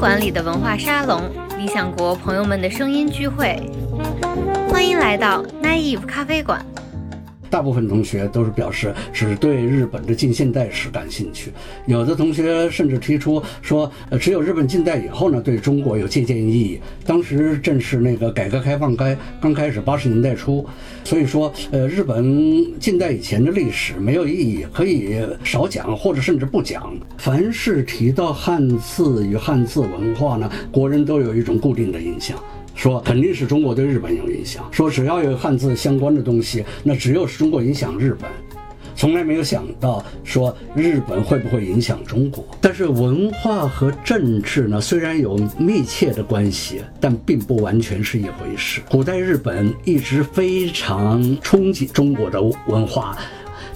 [0.00, 1.20] 馆里的文化沙龙，
[1.58, 3.60] 理想国朋友们的声音聚会。
[4.70, 6.64] 欢迎来到 Naive 咖啡馆。
[7.50, 11.50] 大部分同学都是表示只对日本的近现代史感兴趣，
[11.86, 16.80] 有的同学甚至提出说，呃，只有日本近代以后呢，对中国有借鉴意义。
[17.04, 20.64] 当时正是那个改革开放该刚开始，八十年代初，
[21.02, 26.96] 所以说，呃，日本近代以前的历史没有意义，可以少讲或者甚至不讲。
[27.18, 32.38] 凡是提到汉字与汉字文化呢，国人都有一种固定的印象。
[32.80, 34.66] 说肯定是中国对日本有影响。
[34.72, 38.26] 说只要有汉字相关的东西，那只有是中国影响日本，
[38.96, 42.42] 从来没有想到说日本会不会影响中国。
[42.58, 48.80] 但是文化和政治呢，虽然有密切的关系，但并不完全是一回事。
[48.88, 53.14] 古代日本一直非常憧憬中国的文化。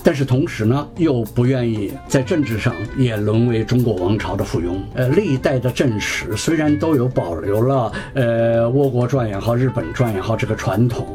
[0.04, 4.76] 但是同时呢，又不愿意在政治上也沦为中国王朝的附庸。
[4.94, 11.08] 呃，历代的正史虽然都有保留了呃倭国传也好、日本传也好这个传统，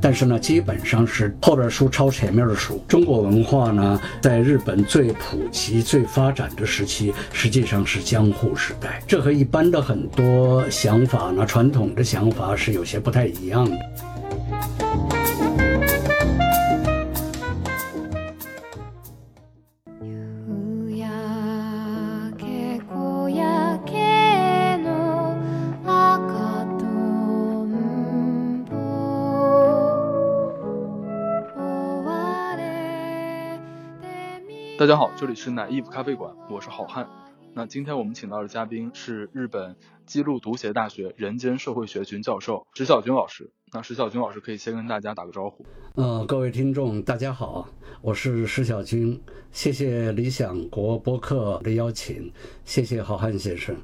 [0.00, 2.80] 但是呢，基本上是后边书抄前面的书。
[2.86, 9.02] 中国文化呢，在日本最普及、最发展的时期，实际上是江户时代。
[9.04, 13.76] 这和一般的很多想法呢，传统的想法是有些不太一样的。
[34.82, 37.08] 大家好，这里是奶衣服咖啡馆，我是好汉。
[37.54, 43.52] 那今天我们请到的嘉宾是日本记录读写大学人间社会学群教授石小军老师。
[43.72, 45.64] 那石小军老师可以先跟大家打个招呼。
[45.94, 47.68] 呃，各位听众，大家好，
[48.00, 52.32] 我是石小军，谢谢理想国播客的邀请，
[52.64, 53.76] 谢谢好汉先生。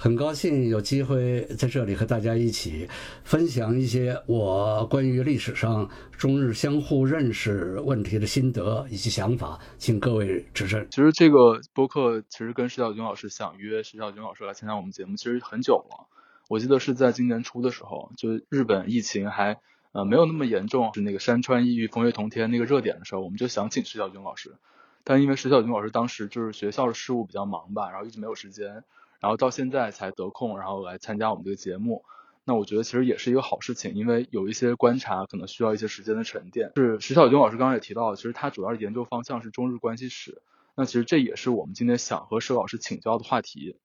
[0.00, 2.88] 很高兴有机会在这里和大家一起
[3.24, 10.86] 分享一些我关于历史上中日相互认识问题的心得以及想法，请各位指正。
[10.88, 16.06] 其实这个播客其实跟石小军老师想约石小军老师来参加我们节目，其实很久了。
[16.48, 19.58] 我记得是在今年初的时候，就日本疫情还
[19.90, 24.54] 呃没有那么严重，是那个山川异域风月同天那个热点的时候，我们就想请石小军老师，
[25.02, 28.84] 但因为石小军老师当时就是学校的事务比较忙吧，然后一直没有时间。
[29.20, 32.04] 然后到现在才得空，然后来参加我们这个节目。
[32.44, 36.72] 那我觉得其实也是一个好事情，因为有一些观察可能需要一些时间的沉淀。
[36.76, 40.40] 是石小军老师刚刚也提到，其实他主要研究方向是中日关系史。
[40.74, 43.76] 那其实这也是我们今天想和石老师请教的话题，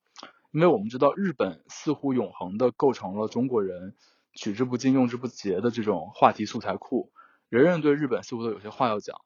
[0.51, 3.95] 因为我们知道日本似乎永恒的构成了中国人
[4.33, 7.11] 取之不尽用之不竭的这种话题素材库，
[7.49, 9.17] 人人对日本似乎都有些话要讲。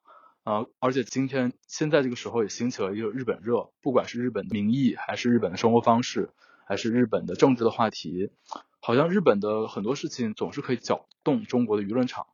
[0.47, 6.29] 啊，而且今天现在这个时候也兴起了一个日本热，不管是日本的民意，还是日本的生活方式，
[6.65, 8.31] 还是日本的政治的话题，
[8.79, 12.27] 好像日本的很多事情总是可以搅动中国的舆论场。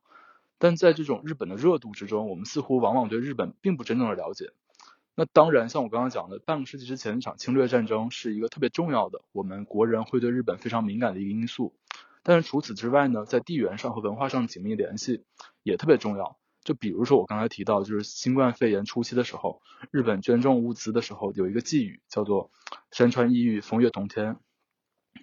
[0.58, 4.52] 但在这种日本的热度之中，我们似乎往往对日本并不真正的了解。
[5.16, 11.74] 那当然，像我刚刚讲的，半个世纪之前那场侵略战争是一个特别重要的，我们国人会对日本非常敏感的一个因素。
[12.22, 15.24] 但是除此之外呢，在地缘上和文化上紧密联系
[15.64, 16.38] 也特别重要。
[16.64, 19.60] 就比如说我刚才提到，就是新冠肺炎初期的时候，
[19.90, 22.50] 日本捐赠物资的时候，有一个寄语叫做
[22.90, 24.38] “山川异域，风月同天”。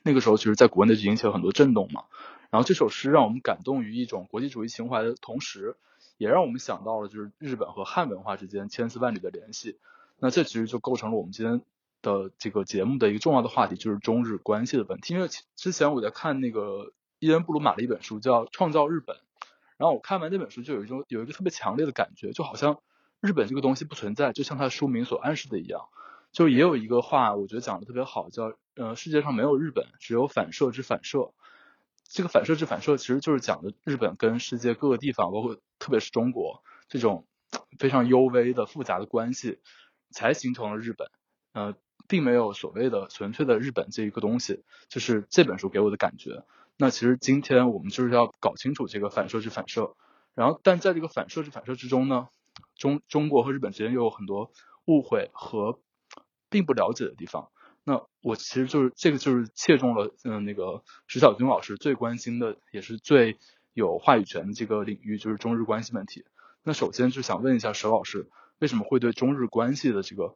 [0.03, 2.03] 那个时候，其实在国内就引起了很多震动嘛。
[2.51, 5.75] 然后这首诗让我们感动于一种国际主义情怀的同时，
[6.17, 9.79] 也让我们想到了就是日本和汉文化之间千丝万缕的联系。
[10.19, 11.61] 那这其实就构成了我们今天
[12.03, 15.15] 的这个节目的一个重要的话题，就是中日关系的问题。
[15.15, 19.15] 因为之前我在看那个伊恩布鲁马的一本书，叫《创造日本》。
[19.81, 22.83] 然后我看完那本书，就有一种有一个特别强烈的感觉，就好像
[23.19, 25.87] 日本这个东西不存在，就像它书名所暗示的一样。
[26.31, 31.33] 就也有一个话，我觉得讲的特别好，叫呃世界上没有日本，只有反射之反射。
[32.07, 37.25] 这个反射之反射其实就是讲的日本跟世界各个地方，包括特别是中国这种
[37.79, 39.57] 非常幽微的复杂的关系，
[40.11, 41.09] 才形成了日本。
[41.53, 41.73] 呃，
[42.07, 46.43] 并没有所谓的纯粹的日本这一个东西，就是这本书给我的感觉。
[46.81, 49.95] 那其实今天我们就是要搞清楚这个反射之反射，
[50.33, 52.29] 然后但在这个反射之反射之中呢，
[52.75, 54.51] 中中国和日本之间又有很多
[54.85, 55.79] 误会和
[56.49, 57.51] 并不了解的地方。
[57.83, 63.37] 那我其实就是这个就是切中了嗯那个石小军老师最关心的也是最
[63.73, 66.25] 有话语权的这个领域，就是中日关系问题。
[66.63, 70.35] 那首先就想问一下石老师，为什么会对中日关系的这个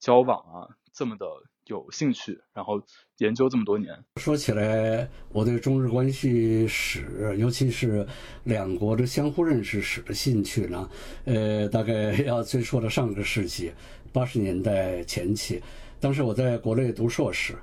[0.00, 1.26] 交往啊这么的？
[1.66, 2.80] 有兴趣，然后
[3.18, 3.92] 研究这么多年。
[4.16, 8.06] 说起来，我对中日关系史，尤其是
[8.44, 10.88] 两国的相互认识史的兴趣呢，
[11.24, 13.72] 呃，大概 要追溯到上个世纪
[14.12, 15.60] 八十年代前期。
[15.98, 17.54] 当时我在国内读硕士，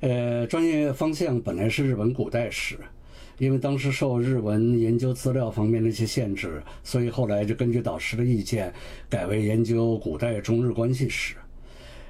[0.00, 2.76] 呃，专业方向本来是日本古代史，
[3.38, 8.72] 因为当时受日文研究资料方面的一些限制，所以后来就根据导师的意见，
[9.08, 11.36] 改为研究古代中日关系史。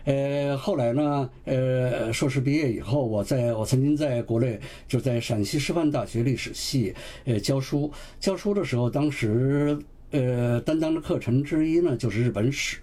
[0.05, 7.91] 呃，后来呢，呃，硕士毕业以后，我在我曾经在国内就在陕西师范大学历史系呃教书，
[8.21, 9.79] 教书的时候，当时
[10.11, 12.79] 呃担当的课程之一呢就是日本史。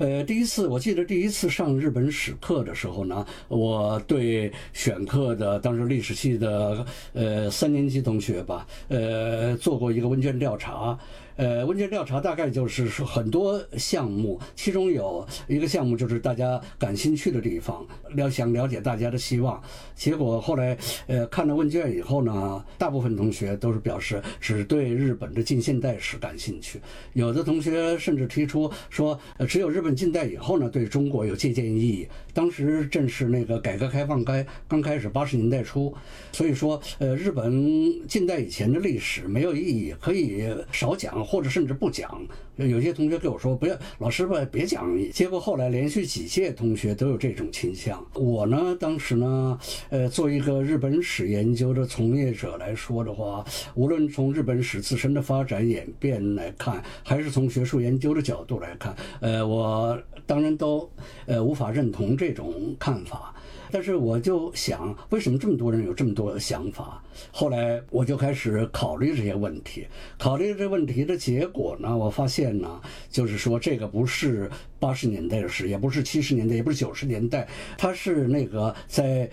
[0.00, 10.98] 呃，第一次我记得第一次上日本史课的时候呢，我对选课的当时历史系的呃三年级同学吧，呃做过一个问卷调查。
[11.36, 19.62] 呃，问卷调查大概就是说很多项目，其中有一个项目就是大家感兴趣的地方，了想了解大家的希望。
[19.94, 20.76] 结果后来，
[21.06, 26.78] 呃，看了问卷以后呢，大部分同学都是表示只对日本的近现代史感兴趣，
[27.14, 29.18] 有的同学甚至提出说，
[29.48, 32.08] 只有日本近代以后呢，对中国有借鉴意义。
[32.34, 35.94] 当时正是那个改革开放该刚开始八十年代初，
[36.32, 41.10] 所以说，呃，日本近代以前的历史没有意义，可以少讲。
[41.24, 42.26] 或者甚至不讲，
[42.66, 44.80] 有些同学跟我说不要，老师吧别讲。
[45.12, 48.04] 结果后来连续几届同学都有这种倾向。
[48.14, 49.58] 我呢，当时呢，
[49.88, 60.90] 呃，做一个日本史研究的从业者来说的话，无论从日本史自身的发展演变来看，还是从学术研究的角度来看，呃，我当然都
[61.26, 63.34] 呃无法认同这种看法。
[63.72, 67.02] 但是我就想，为什么这么多人有这么多的想法？
[67.30, 69.86] 后来我就开始考虑这些问题。
[70.18, 72.80] 考虑这问题的结果呢，我发现呢，
[73.10, 77.46] 就是说这个不是八十年代的事，也不是七十年代，也不是九十年代，
[77.78, 79.30] 它是那个在。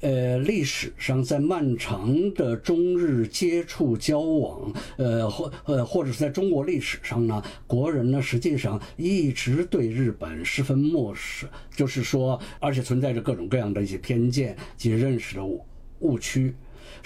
[0.00, 15.64] 呃，历史上在漫长的中日接触交往，呃，或呃，或者是在中国历史上呢，国人呢实际上一直对日本十分漠视，就是说，而且存在着各种各样的一些偏见及认识的误
[16.00, 16.54] 误区。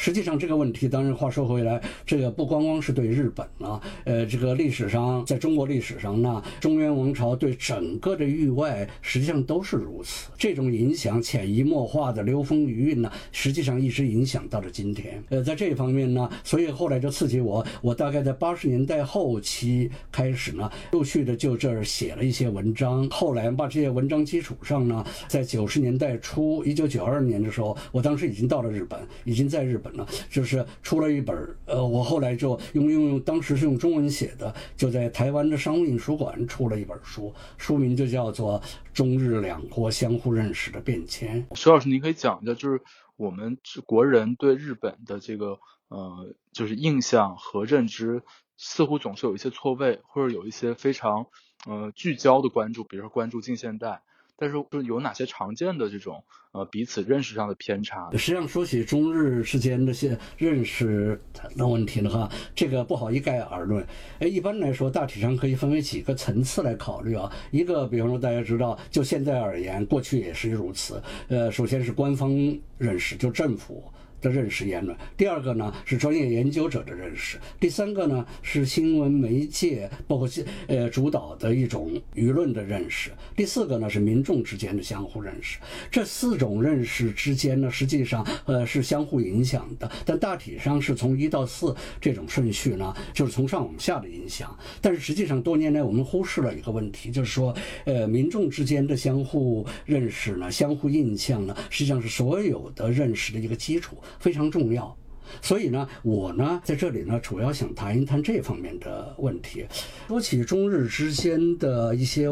[0.01, 10.31] 实际上这个问题，当然话说回来，这个不光光是对日本啊，呃，这个历史上，在中国历史上呢，中原王朝对整个的域外实际上都是如此。
[10.39, 15.23] 这种影响潜移默化的流风余韵呢，实际上一直影响到了今天。
[15.29, 23.07] 呃，在这方面呢，所以后来就刺激我，我大概在八十年代后期开始呢，陆续的就这儿写了一些文章。
[23.11, 29.90] 后来把这些文章基础上呢，在九十年代初，一九九二年的时候，我当时已经到了日本，已经在日本。
[30.31, 38.61] 就是出了一本呃，我后来就用用用，当时是用中文写的，就在台湾的商务印书馆出了一本书，书名就叫做
[38.93, 41.47] 《中日两国相互认识的变迁》。
[41.57, 42.81] 徐老师，您可以讲一下，就是
[43.17, 45.59] 我们国人对日本的这个
[45.89, 48.23] 呃，就是印象和认知，
[48.57, 51.27] 似乎总是有一些错位，或者有一些非常
[51.67, 54.03] 呃聚焦的关注，比如说关注近现代。
[54.41, 58.09] 但是，就有哪些常见的这种呃彼此认识上的偏差？
[58.13, 61.21] 实际上，说起中日之间这些认识
[61.55, 63.87] 的问题的话，这个不好一概而论。
[64.19, 67.31] 哎，一般来说，大体上可以分为几个层次来考虑啊。
[67.51, 71.03] 一个，比方说大家知道，就现在而言，过去也是如此。
[71.29, 72.33] 呃，首先是官方
[72.79, 73.85] 认识，就政府。
[74.21, 80.29] 的认识言论，第二个呢是专业研究者的认识，第三个呢是新闻媒介包括
[80.67, 85.59] 呃主导的一种舆论的认识，第四个呢是民众之间的相互认识。
[85.91, 94.57] 这四种认识之间呢，实际上呃是相互影响的，但大体上是从一到四这种顺序呢，就是从上往下的影响。
[94.81, 103.97] 但是实际上多年来我们忽视了一个问题，就是说呃民众之间的相互认识呢，相互印象呢，实际上是所有的认识的一个基础。
[104.19, 104.97] 非常重要。
[105.41, 109.65] 所以呢，我呢在这里呢，主要想谈一谈这方面的问题。
[110.09, 112.27] 说起中日之间的一些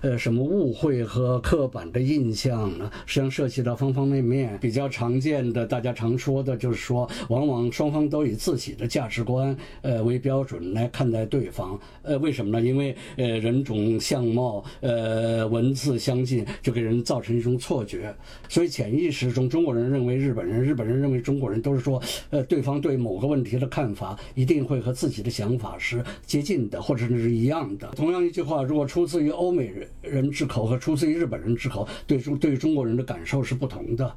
[0.00, 4.58] 呃什么误会和刻板的印象呢，实际上涉及到方方面面。
[4.60, 11.78] 比较常见的，大家常说的就是说，往往双方都以自己的价值观呃为标准来看待对方。
[12.02, 12.64] 呃，为什么呢？
[12.64, 18.14] 因为呃人种相貌呃文字相近，就给人造成一种错觉。
[18.48, 22.43] 所以潜意识中，中国人认为日本人，日本人认为中国人，都是说呃。
[22.44, 27.88] 对方对某个问题的看法一定会和自己的想法是接近的，或者是一样的。
[27.96, 29.72] 同样一句话，如果出自于欧美
[30.02, 34.14] 人之口和出自于日本人之口，对中对于中国人的感受是不同的。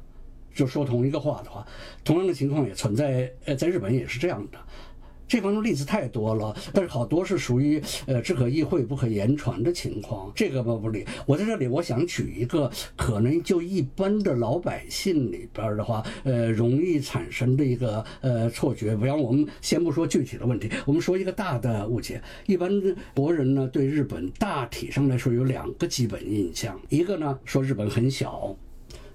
[0.54, 1.64] 就说同一个话的话，
[2.02, 4.58] 同样的情况也存在，呃，在日本也是这样的。
[5.28, 11.04] 这方面例子太多了，但是好多是属于呃只可意会不可言传的情况，这个不不理。
[11.26, 18.96] 我在这里我想举一个可能就一般的老百姓里边的话，呃容易产生的一个呃错觉。
[18.96, 22.20] 比方我们先不说具体的问题，我们说一个大的误解。
[22.46, 22.70] 一般
[23.14, 28.56] 国人呢对日本大体上来说有两个基本印象，一个呢说日本很小，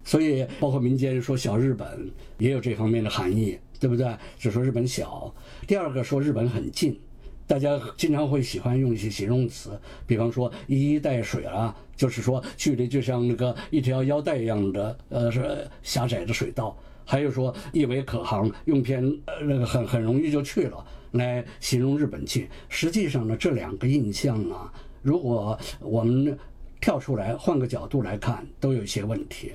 [0.04, 3.58] 所以包括民间说小日本也有这方面的含义。
[3.80, 4.08] 对不对？
[4.40, 5.30] 只说日本小。
[5.66, 7.00] 第二个说日本很近，
[7.48, 16.78] 大家经常会喜欢用一些形容词，比方说一衣带水啊，就是说距离就像那个一条腰带一样的，呃，是狭窄的水道。
[17.06, 22.48] 还有说一为可航，用片呃那个很很容易就去了，来形容日本近。
[22.70, 26.38] 实际上呢，这两个印象啊，如果我们
[26.82, 29.54] 跳出来换个角度来看，都有一些问题。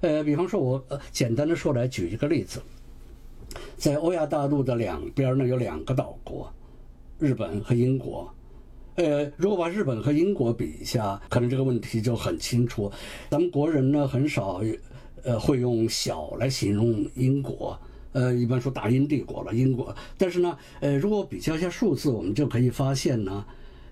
[0.00, 2.60] 呃，比方说我简单的说来举一个例子。
[3.76, 6.52] 在欧亚大陆的两边呢，有两个岛国，
[7.18, 8.32] 日本和英国。
[8.96, 12.92] 呃，如果把日本和英国比一下，可能这个问题就很清楚。
[13.30, 14.60] 咱们国人呢，很少
[15.22, 17.78] 呃会用小来形容英国，
[18.12, 19.94] 呃，一般说大英帝国了，英国。
[20.18, 23.46] 但是呢，呃，如果比较一下数字，我们就可以发现呢，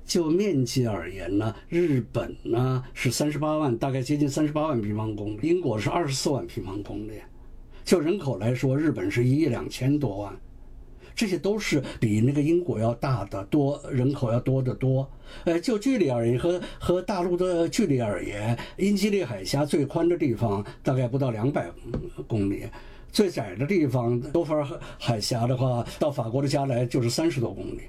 [0.05, 7.13] 就面积而言呢，日本呢是三十八万，大概接近三十八万平方公里，英国是二十四万平方公里。
[7.85, 10.37] 就人口来说，日本是一亿两千多万，
[11.15, 15.09] 这些都是比那个英国要大的多，人口要多得多。
[15.45, 21.71] 呃，就距离而言，和和大陆的距离而言，英吉利海峡最宽的地方大概不到两百
[22.27, 22.65] 公里，
[23.13, 24.67] 最窄的地方多佛尔
[24.99, 27.81] 海峡的话，到法国的加来就是三十多公里。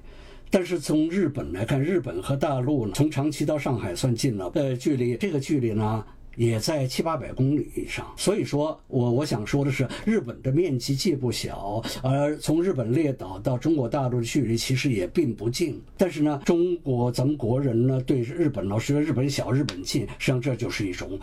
[0.50, 6.06] 但是从日本来看，日本和大陆呢从长崎到上海算近了，呃，距离这个距离呢？
[6.36, 15.82] 也在七八百公里以上，所以说我我想说的是，日本的面积既不小，而从日本列岛到中国大陆的距离其实也并不近。
[15.98, 21.20] 但是呢，中国咱们国人呢对日本老是说日本小、日本近，实际上这就是一种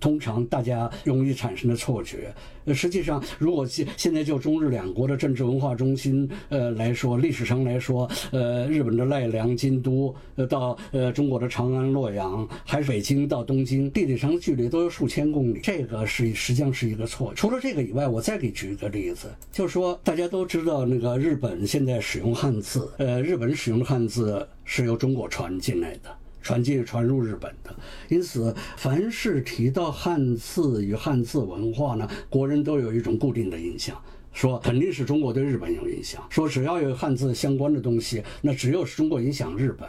[0.00, 2.32] 通常大家容易产生的错觉。
[2.64, 14.38] 呃，实际上如果现现在就中日两国的政治文化中心呃来说，历史上来说，呃，日本的奈良、京都，呃，到呃中国的长安、洛阳，还是北京到东京，地理上。
[14.38, 17.34] 距离都有数千公里，这个是实际上是一个错。
[17.34, 27.74] 除了这个以外，我再给举一个例子，就是说大家都知道那个日本现在使用汉字，呃，日本使用的汉字是由中国传进来的，传进传入日本的。
[28.08, 34.00] 因此，凡是提到汉字与汉字文化呢，国人都有一种固定的印象，
[34.32, 36.22] 说肯定是中国对日本有影响。
[36.30, 39.88] 说只要有汉字相关的东西，那只有是中国影响日本，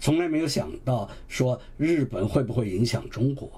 [0.00, 3.50] 从来没有想到说日本会不会影响中国。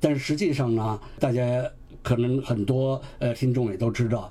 [0.00, 1.62] 但是实际上呢，大家
[2.02, 4.30] 可能很多呃听众也都知道，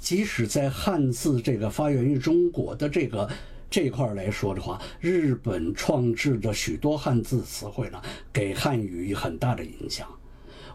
[0.00, 3.30] 即使在汉字这个发源于中国的这个
[3.70, 8.00] 这一块来说的话，日本创制的许多汉字词汇呢，
[8.32, 10.06] 给汉语很大的影响。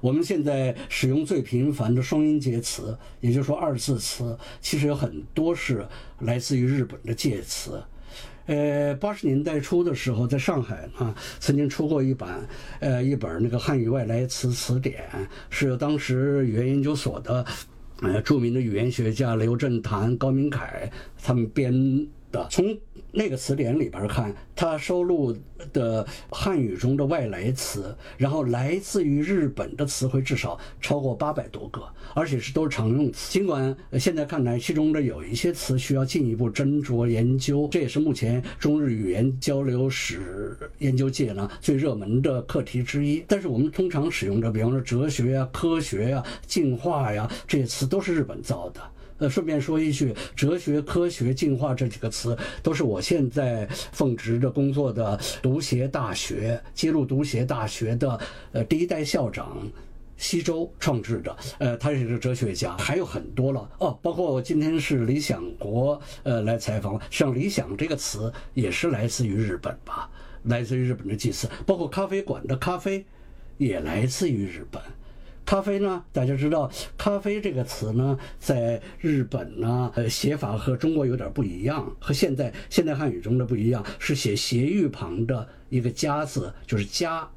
[0.02, 5.86] 我们现在使用最频繁的双音节词，也就是说二字词，其实有很多是
[6.20, 7.84] 来自于日本的介词。
[8.46, 12.48] 呃，八十年代初的时候，在上海啊，曾经出过一版，
[12.80, 15.04] 呃，一本那个汉语外来词词典，
[15.50, 17.46] 是由当时语言研究所的，
[18.02, 20.90] 呃，著名的语言学家刘振谭、高明凯
[21.22, 21.72] 他们编
[22.32, 22.48] 的。
[22.50, 22.78] 从
[23.12, 25.36] 那个词典里边看，它收录
[25.74, 31.82] 的汉语中的外来词，然后来自于日本的词汇至少超过八百多个，
[32.14, 33.32] 而且是都是常用词。
[33.32, 43.24] 尽管现在看来，其中的有一些词需要进一步斟酌研究，这也是目前中日语言交流史研究界呢最热门的课题之一。
[43.28, 48.80] 但是我们通常使用的，比方说哲学呀、科学呀、进化呀这些词，都是日本造的。
[49.20, 58.20] 呃，顺便说一句，哲学、科学、进化这几个词，都是我现在奉职的工作的读协大学揭露读协大学的
[58.54, 59.58] 呃第一代校长
[60.18, 61.38] 西周创制的。
[61.60, 70.10] 呃，他也是哲学家，还有很多了哦，包括今天是李想国呃来采访，像理想这个词也是来自于日本吧，
[70.44, 73.06] 来自于日本的祭祀，包括咖啡馆的咖啡
[73.58, 74.82] 也来自于日本。
[75.50, 76.06] 咖啡呢？
[76.14, 87.28] 大家知道，咖啡这个词呢，在日本呢，呃，写法和中国有点不一样，和现在现代汉语中的不一样，是写斜玉旁的一个“加”字，就是“加”，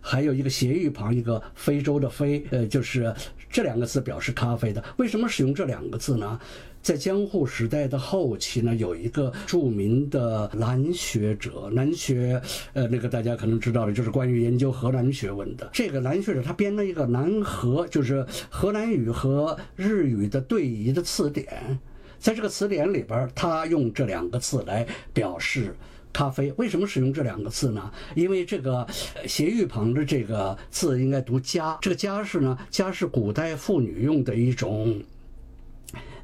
[0.00, 3.14] 还有一个斜玉旁一个非洲的“非”，呃，就是
[3.50, 4.82] 这两个字表示咖啡的。
[4.96, 6.40] 为什么使用这两个字呢？
[6.82, 12.40] 在江户时代的后期呢，有一个著名的南学者，南学，
[12.72, 21.78] 呃，那个大家可能知道的，就是关于研究荷兰学问的这个南学者，他编了一个南荷，就是荷兰语和日语的对译的词典。
[22.18, 25.76] 在这个词典里边，他用这两个字来表示
[26.12, 26.52] 咖啡。
[26.56, 27.92] 为什么使用这两个字呢？
[28.16, 28.84] 因为这个
[29.26, 35.00] 斜玉旁的这个字应该读“家”，这个“家”是呢，“家”是古代妇女用的一种，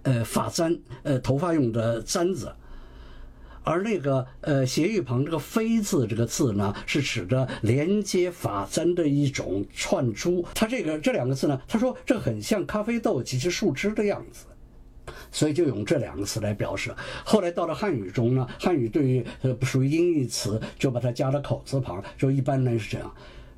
[0.05, 2.55] 呃，发簪，呃，头发用的簪子。
[3.65, 10.45] 而那个呃斜玉旁这个“飞”字这个字呢，是指着连接发簪的一种串珠。
[10.55, 14.45] 它这个这两个字呢，他说这很像咖啡豆及其树枝的样子。
[15.31, 16.95] 所以就用这两个词来表示。
[17.25, 23.15] 后来到了汉语中呢，汉语对于呃不属于音译词，就把它加了口字旁，就一般呢是这样。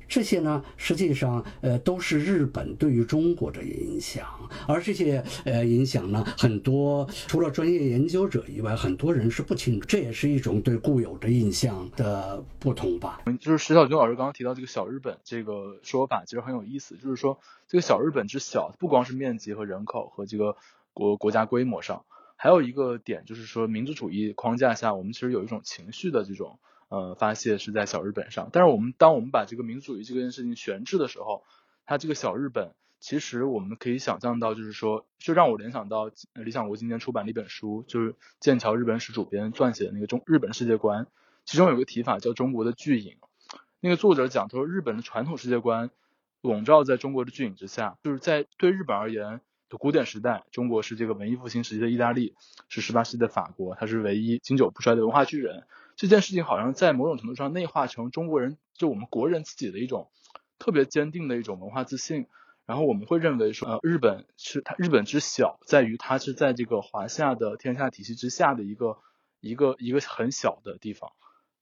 [0.07, 4.27] 这些呢，实际上呃都是日本对于中国的影响，
[4.67, 9.87] 而这些呃影响呢，很多除了专业研究者以外，很多人是不清楚。
[9.87, 13.21] 这也是一种对固有的印象的不同吧。
[13.39, 16.95] 就是石小军老师刚刚提到这个“小日本”这个说法，其实很有意思。
[16.95, 20.55] 就是说，这个“小日本”之小，不光是面积和人口和这个。
[20.93, 22.05] 国国家规模上，
[22.37, 26.57] 还有一个点就是说，民族主义框架下，我们其实有一种情绪的这种
[26.89, 28.49] 呃发泄是在小日本上。
[28.51, 31.43] 但是我们当我们把这个民族主义这件事情悬置的时候，
[31.85, 41.07] 它这个小日本，其实我们可以想象到，就是说，就让我联想到理想国今年出版的一本书，就是剑桥日本史主编撰写的那个中日本世界观，
[41.45, 43.17] 其中有个提法叫中国的巨影。
[43.79, 45.91] 那个作者讲，他说日本的传统世界观
[46.41, 49.77] 笼罩在中国的巨影之下，就是在对日本而言的。
[49.77, 52.35] 古典时代，中国是这个文艺复兴时期的意大利，
[52.69, 55.65] 是十八世纪的法国，它是唯一经久不衰的文化巨人。
[55.97, 60.09] 这件事情好像在某种程度上内化成中国人，就我们国人自己的一种
[60.59, 62.27] 特别坚定的一种文化自信。
[62.67, 68.97] 然后我们会认为说，呃，日本是它日本之小，在于它是在这个华夏的天下体系之下的一个
[69.39, 71.13] 一个一个很小的地方。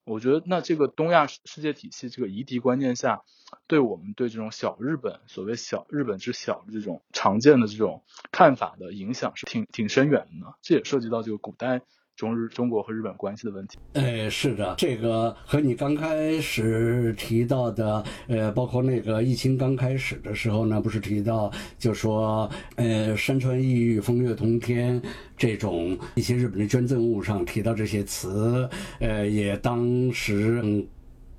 [0.03, 3.21] 我觉得，那这个东亚世界体系这个夷狄观念下，
[3.67, 10.55] 对我们对这种小日本，所谓小日本之小的这种常见的这种看法的影响是挺挺深远的。
[10.61, 11.81] 这也涉及到这个古代。
[12.15, 25.01] 中日中国和日本关系的问题，哎，是的，这个和你刚开始提到的，呃，包括那个疫情刚开始的时候呢，不是提到就说，呃，山川异域、风月同天
[25.35, 28.69] 这种一些日本的捐赠物上提到这些词，
[29.01, 30.63] 呃，也当时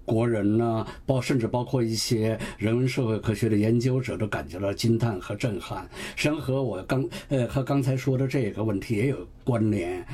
[0.04, 10.06] 国人呢，包甚至包括一些人文社会科学的研究者都感觉到惊叹和震撼，实际上和我刚呃和刚才说的这个问题也有关联。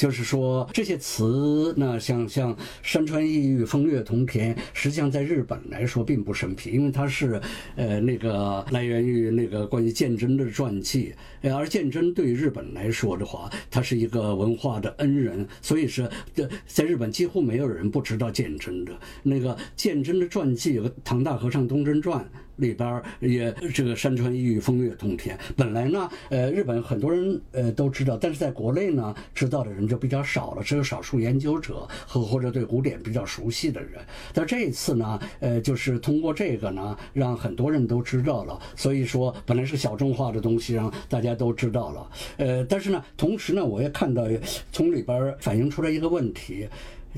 [0.00, 7.38] 就是说这些词呢，像像山川异域、风月同天，实际上在日本来说并不生僻，因为它是，
[7.76, 18.98] 呃，那个来源于那个关于鉴真的传记，而鉴真对于日本来说的话，他是一个文化的恩人，所以是在在日本几乎没有人不知道鉴真的。
[19.22, 22.24] 那个鉴真的传记有个《唐大和尚东征传》。
[22.60, 34.00] 里边也这个山川异域风月通天，本来呢，呃，日本很多人呃都知道，但是在国内呢，知道的人就比较少了，只有少数研究者和或者对古典比较熟悉的人。
[34.34, 38.60] 但这一次呢，呃，就是通过这个呢，让很多人都知道了。
[38.76, 42.10] 所以说，本来是小众化的东西，让大家都知道了。
[42.36, 44.24] 呃，但是呢，同时呢，我也看到
[44.70, 46.68] 从里边反映出来一个问题，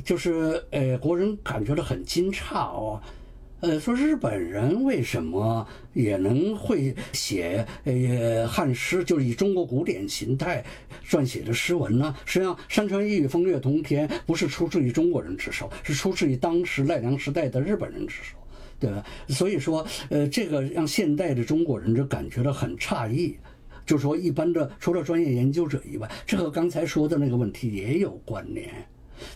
[0.04, 3.00] 就是呃，国人感觉到很惊诧哦。
[3.62, 10.64] 呃，说日本人为什么也能会写呃汉诗，就是以中国古典形态
[11.08, 12.12] 撰写的诗文呢？
[12.24, 18.36] 实际上，山川异域，风月同天，不是出自于中国人之手，是出自于当时奈良时代的日本人之手，
[18.80, 19.06] 对吧？
[19.28, 23.38] 所以说，呃，这个让现代的中国人就感觉到很诧异，
[23.86, 28.68] 就说一般的除了专业研究者以外，这和刚才说的那个问题也有关联。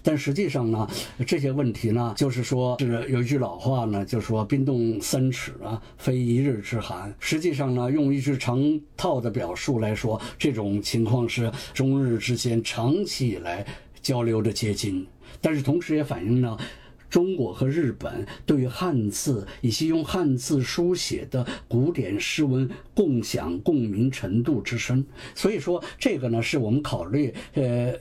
[0.03, 0.89] 但实际上呢，
[1.27, 7.15] 这些问题呢，就是说，是有一句老话呢，就是说“冰冻三尺啊，非一日之寒”。
[7.21, 13.67] 实际上呢，用一句长套的表述来说，这种情况是中日之间长期以来
[14.01, 15.07] 交流的结晶。
[15.41, 16.59] 但是同时也反映了
[17.11, 25.05] 中国和日本对于汉字以及用汉字书写的古典诗文共享共鸣程度之深。
[25.35, 27.95] 所以说，这个呢，是我们考虑呃。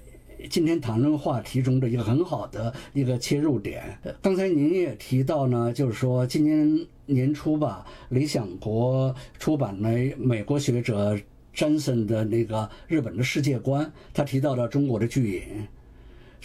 [0.48, 3.84] 今天谈论话题中的一个很好的一个切入点。
[4.22, 11.18] 刚才您也提到呢，就是说今年年初吧，理想国出版了美国学者
[11.54, 15.68] 詹森的那个日本的世界观，他提到了中国的巨影。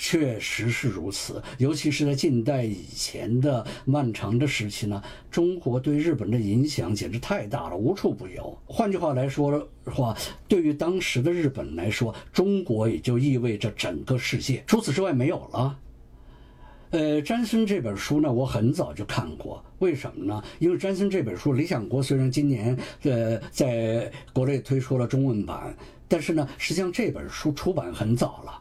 [0.02, 8.58] 确实是如此，尤其是在近代以前的漫长的时期呢，中国对日本的影响简直太大了，无处不有。
[8.64, 10.16] 换句话来说的话，
[10.48, 15.78] 对于当时的日本来说，中国也就意味着整个世界，除此之外没有了。
[16.92, 19.62] 呃，詹森这本书呢，我很早就看过。
[19.80, 20.42] 为什么呢？
[20.58, 25.76] 因为詹森这本书，《理想国》虽然今年呃在国内推出了中文版，
[26.08, 28.60] 但是呢，实际上这本书出版很早了。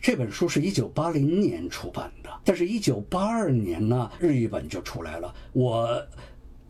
[0.00, 5.34] 这本书是一九八零年出版的，但是一九八二年呢，日译本就出来了。
[5.52, 6.02] 我。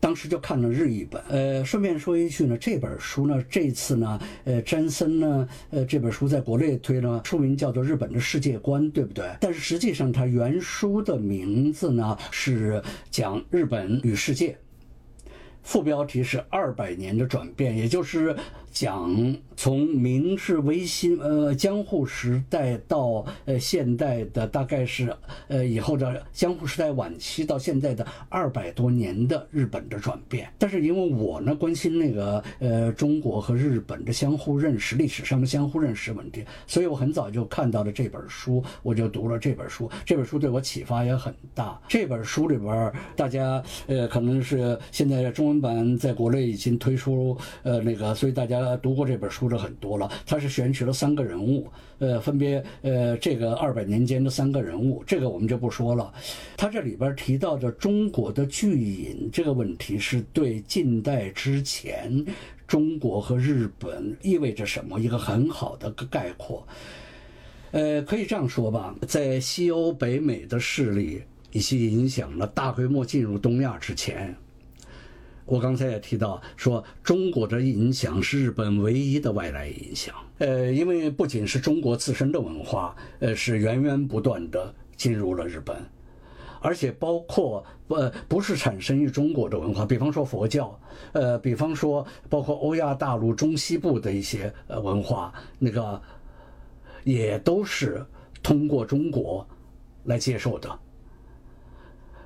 [0.01, 9.29] 当时就看了日译本，呃，顺便说一句呢，这本书呢，这次呢，呃，詹森呢，呃，这本书在国内推呢，书名叫做《日本的世界观》，对不对？
[9.41, 14.57] 但是实际上，它原书的名字呢是讲日本与世界，
[15.63, 18.33] 副标题是二百年的转变，也就是
[18.71, 19.35] 讲。
[19.55, 25.13] 从明治维新呃江户时代到呃现代的大概是
[25.49, 39.91] 呃以后的江户时代晚期到现在的二百多年的日本的转变，但是因为我呢关心那个呃中国和日本的相互认识历史上的相互认识问题，所以我很早就看到了这本书，我就读了这本书。
[40.05, 41.77] 这本书对我启发也很大。
[41.89, 49.59] 这本书里边大家呃可能是现在中文版在国内已经推出呃那个，所以大家呃读过这本书的。
[49.59, 51.67] 很多了，他是选取了三个人物，
[51.97, 56.13] 呃，分别呃，这个二百年间的三个人物，这个我们就不说了。
[56.55, 62.25] 他这里边提到的中国的巨引这个问题，是对近代之前
[62.65, 66.65] 中国和日本意味着什么一个很好的概括。
[67.71, 74.33] 呃，可以这样说吧，在西欧、北美的势力以及影响了大规模进入东亚之前。
[75.49, 80.13] 我刚才也提到说，中国的影响是日本唯一的外来影响。
[80.37, 85.75] 呃，因为不仅是中国自身的文化，呃，是源源不断的进入了日本，
[86.61, 90.79] 而且包括呃，不是产生于中国的文化，比方说佛教，
[91.13, 95.99] 呃，比方说包括欧亚大陆中西部的一些呃文化，那个
[97.03, 98.05] 也都是
[98.43, 99.47] 通过中国
[100.03, 100.79] 来接受的。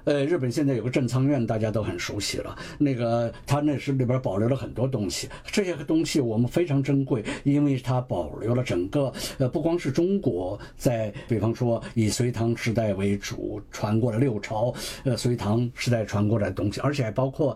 [0.05, 2.57] 呃，日本现在有个正仓院，大家都很熟悉了。
[2.77, 14.73] 那个它那是里边保留了很多东西，这些东西我们非常珍贵，因为它保留了整个呃，不光是中国在，比方说以隋唐时代为主传过来六朝，
[15.05, 17.55] 呃，隋唐时代传过来的东西，而且还包括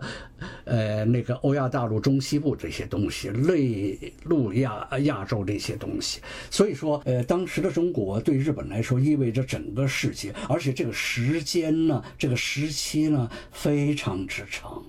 [0.64, 6.20] 呃那个欧亚大陆中西部这些东西，内陆亚亚洲这些东西。
[6.50, 12.37] 所以说，呃，当时的中国对日本来说意味着整个世界，而且这个时间呢，这个。
[12.38, 14.82] 时期呢非常之长，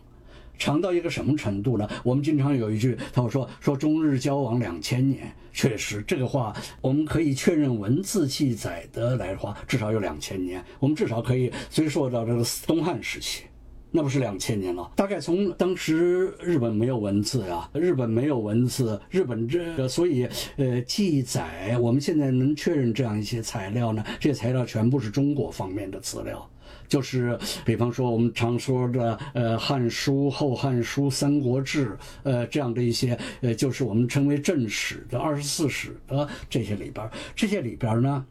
[0.58, 1.90] 长到一个什么程度呢？
[2.04, 10.64] 我们经常有一句，他说说中日交往两千年，确实这个话我们可以确认文字记载的来话，至少有两千年。
[10.80, 13.44] 我们至少可以追溯到这个东汉时期，
[13.92, 14.92] 那不是两千年了？
[14.96, 24.04] 大概从当时日本没有文字呀，日本没有文字，日本这所以呃记载，我们现在能确认这样一些材料呢？
[24.20, 26.48] 这些材料全部是中国方面的资料。
[26.90, 31.92] 就是比方说我们常说的呃《汉书》《后汉书》《三国志》
[32.24, 38.26] 呃这样的一些呃就是我们称为正史的二十四史的这些里边，这些里边呢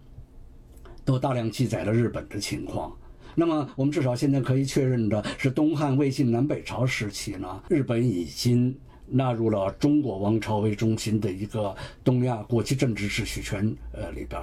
[1.05, 2.93] 都大量记载了日本的情况。
[3.35, 14.43] 那么我们至少现在可以确认的是，东汉、魏晋南北朝时期呢，日本已经纳入了中国王朝为中心的一个东亚国际政治秩序圈呃里边。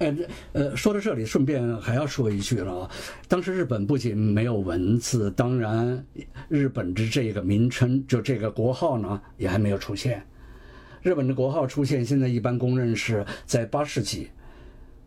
[0.00, 0.16] 呃，
[0.54, 2.90] 呃，说到这里，顺便还要说一句了啊。
[3.28, 6.02] 当时日本不仅没有文字，当然，
[6.48, 10.22] 日本的这个名称，就这个国号呢，也还没有出现。
[11.02, 14.30] 日本的国号出现，现在一般公认是在八世纪，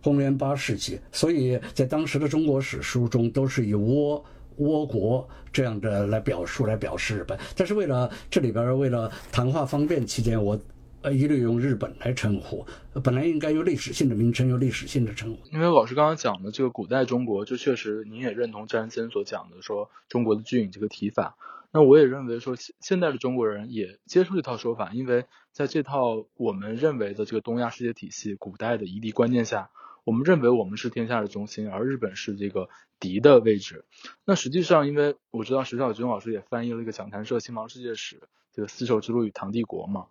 [0.03, 0.99] 公元八世纪。
[1.11, 4.23] 所以在当时的中国史书中，都是以倭
[4.59, 7.35] 倭国这样的来表述来表示日本。
[7.55, 10.55] 但是为了这里边，为了谈话方便期间，我。
[11.03, 12.65] 呃，一律用日本来称呼，
[13.03, 15.45] 本来应该有历史性的名称，有历史性的称呼。
[15.51, 21.35] 因为老师刚刚讲的这个古代中国，就确实您也认同詹森所讲的说中国的巨影这个提法。
[21.73, 29.71] 那我也认为说现现在的中国人也接受这套说法，因为在这套我们认为的这个东亚世界体系、古代的夷狄观念下，
[30.05, 32.69] 我们认为我们是天下的中心，而日本是这个
[33.01, 33.83] 敌的位置。
[34.23, 38.15] 那实际上，因为我知道石小军老师也翻译了一个讲坛社《新唐世界史》，
[38.53, 40.05] 这个丝绸之路与唐帝国嘛。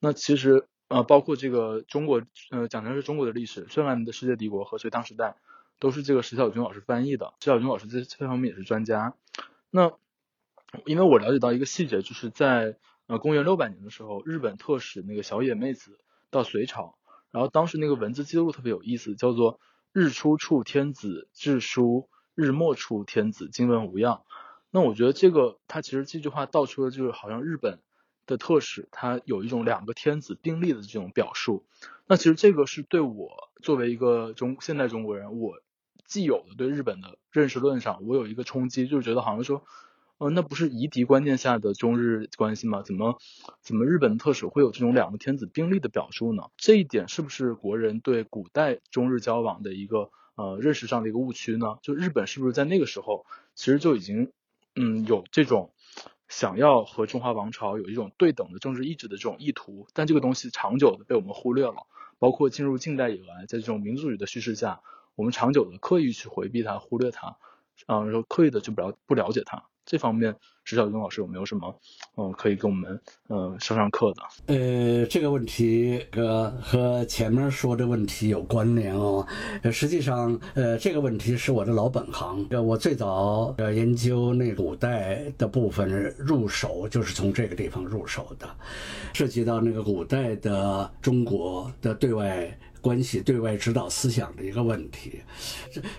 [0.00, 5.26] 那其实呃，包括这个中国呃，讲的是中国的历史，《绚烂的世界帝国》和《隋唐时代》，
[5.78, 7.34] 都是这个石小军老师翻译的。
[7.40, 9.14] 石小军老师在这方面也是专家。
[9.70, 9.92] 那
[10.86, 15.98] 因为我了解到一个细节，就是在呃公元六百年的时候，日本特使那个小野妹子
[16.30, 16.96] 到隋朝，
[17.30, 19.60] 然后当时那个文字记录特别有意思，叫做
[19.92, 24.22] “日出处天子致书，日没处天子经文无恙”。
[24.72, 27.80] 那我觉得这个他其实这句话道出了就是好像日本。
[28.30, 31.66] 的特使，他有一种两个天子并立的这种表述。
[32.06, 35.60] 那其实这个是对我作为一个中现代中国人，我
[36.06, 39.64] 既有的对日本的认识论上，我有一个冲击，就是觉得好像说，
[40.18, 42.82] 呃，那不是夷狄观念下的中日关系吗？
[42.82, 43.18] 怎么
[43.62, 46.44] 怎么日本特使会有这种两个天子并立的表述呢？
[46.56, 51.78] 这一点是不是国人对古代中日交往的一个呃认识上的一个误区呢？
[51.82, 54.32] 就日本是不是在那个时候其实就已经
[54.74, 55.72] 嗯有这种
[56.30, 59.86] 想要和中华王朝有一种对等的政治意志的这种意图？
[59.92, 61.86] 但这个东西长久的被我们忽略了，
[62.18, 64.80] 包括进入近代以来，在这种民族主义的叙事下。
[65.16, 67.36] 我们长久的刻意去回避它、忽略它，
[67.88, 71.74] 嗯，然后刻意的就不了不了解它，这方面，石小军老师有没有什么，
[72.16, 74.22] 嗯，可以给我们，嗯，上上课的？
[74.54, 79.26] 呃，这个问题呃和前面说的问题有关联哦。
[79.72, 82.46] 实际上，呃，这个问题是我的老本行。
[82.50, 88.48] 呃，我最早呃研究那古代的部分入手，就是从这个地方入手的，
[89.12, 92.56] 涉及到那个古代的中国的对外。
[92.80, 95.20] 关系对外指导思想的一个问题，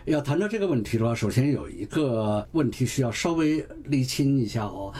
[0.05, 4.93] 要谈到这个问题的话，首先有一个问题需要稍微厘清一下哦。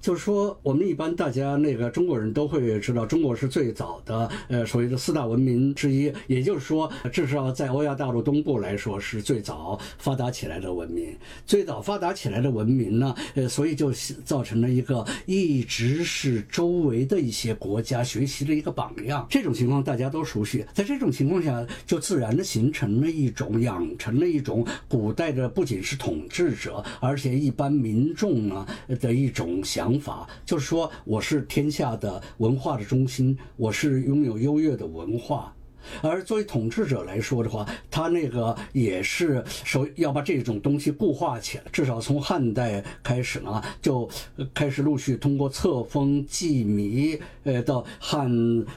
[0.00, 11.16] 就是说，我们一般大家那个中国人都会知道，中国是最早的呃所谓的四大文明之一，也就是说，至少在欧亚大陆东部来说是最早发达起来的文明。
[11.44, 13.90] 最早发达起来的文明呢，呃，所以就
[14.24, 19.26] 造成了一个一直是周围的一些国家学习的一个榜样。
[19.28, 28.64] 这种情况大家都熟悉，在这种情况下，就自然的形成了一种养成了一种古代的不仅是统治者，而且一般民众呢
[29.00, 29.87] 的一种想。
[29.88, 35.54] 想法就是说，我是天下的文化的中心，我是拥有优越的文化。
[36.02, 41.64] 而作为统治者来说的话，他那个也是首要把这种东西固化起来。
[41.72, 44.06] 至少从汉代开始呢，就
[44.52, 48.30] 开始陆续通过册封、记谜，呃，到汉、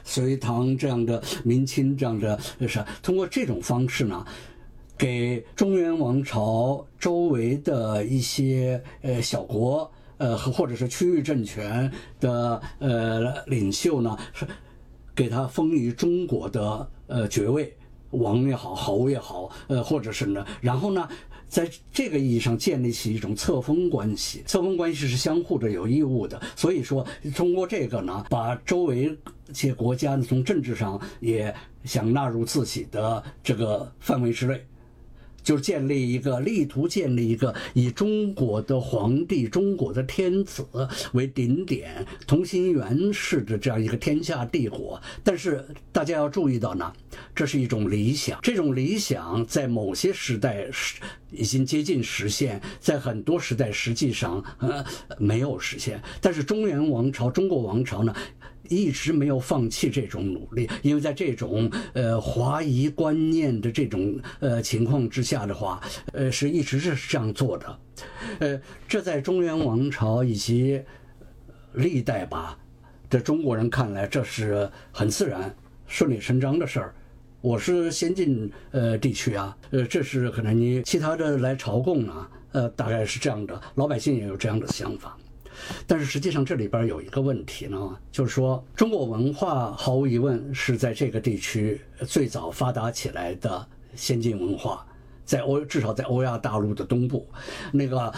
[0.04, 4.24] 隋、唐这样的明清这样的是通过这种方式呢，
[4.96, 9.92] 给中原王朝周围的一些呃小国。
[10.22, 14.46] 呃，或者是区域政权的呃领袖呢，是
[15.16, 17.76] 给他封于中国的呃爵位，
[18.10, 21.08] 王也好，侯也好，呃，或者是呢，然后呢，
[21.48, 26.40] 在这个意义上建立起一种册封关系，册封关系是相互的，有义务的。
[26.54, 27.04] 所以说，
[27.34, 29.18] 通过这个呢，把周围
[29.50, 34.64] 一些国家呢从政治上也想纳入自己的这个范围之内。
[35.42, 40.66] 就建立一个，力图建立一个以中国的皇帝、中国的天子
[41.12, 45.00] 为顶点、同心圆式的这样一个天下帝国。
[45.24, 46.92] 但是大家要注意到呢，
[47.34, 51.00] 这是一种理想，这种理想在某些时代是
[51.30, 54.84] 已经接近实现，在很多时代实际上呃
[55.18, 56.00] 没有实现。
[56.20, 58.14] 但是中原王朝、中国王朝呢？
[58.76, 65.80] 一直没有放弃这种努力，因为在这种呃华夷观念的这种呃情况之下的话，
[66.12, 67.78] 呃是一直是这样做的，
[68.38, 70.80] 呃，这在中原王朝以及
[71.74, 72.58] 历代吧
[73.08, 75.54] 的中国人看来，这是很自然、
[75.86, 76.94] 顺理成章的事儿。
[77.40, 85.16] 我是先进呃地区啊，呃，这是可能你其他的来朝贡啊，呃，大概是这样的，老百姓也有这样的想法。
[85.86, 94.86] 但是实际上这里边有一个问题呢，就是说中国文化毫无疑问是在这个地区最早发达起来的先进文化，
[95.24, 97.28] 在欧至少在欧亚大陆的东部，
[97.72, 98.12] 那个，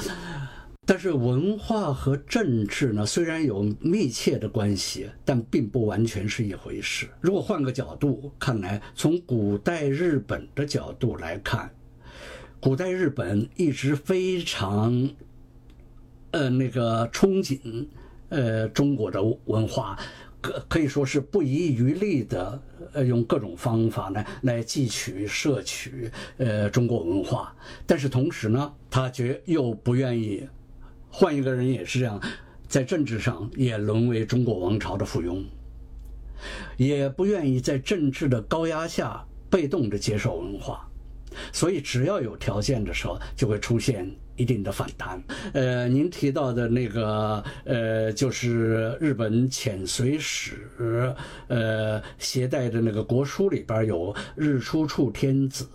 [0.86, 7.08] 但是文化和政治呢虽然有密切的关系，但并不完全是一回事。
[7.20, 11.70] 如果换个角度看来，从古代日本的角度来看，
[12.60, 15.10] 古代日本一直非常。
[16.34, 17.86] 呃，那个憧憬，
[18.28, 19.96] 呃，中国的文化，
[20.40, 22.60] 可可以说是不遗余力的，
[22.92, 27.54] 呃，用各种方法呢来汲取、摄取，呃，中国文化。
[27.86, 30.44] 但是同时呢，他却又不愿意，
[31.08, 32.20] 换一个人也是这样，
[32.66, 35.40] 在政治上也沦为中国王朝的附庸，
[36.76, 40.84] 也不愿意在政治的高压下被动的接受文化。
[41.52, 45.22] 所以，只要有条件的时候，就会出现一定的反弹。
[45.52, 51.14] 呃，您提到的那个，呃，就是日本遣隋使，
[51.48, 55.66] 呃，携带的那个国书里边有“日出处天子，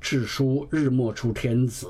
[0.00, 1.88] 至书日没处天子”，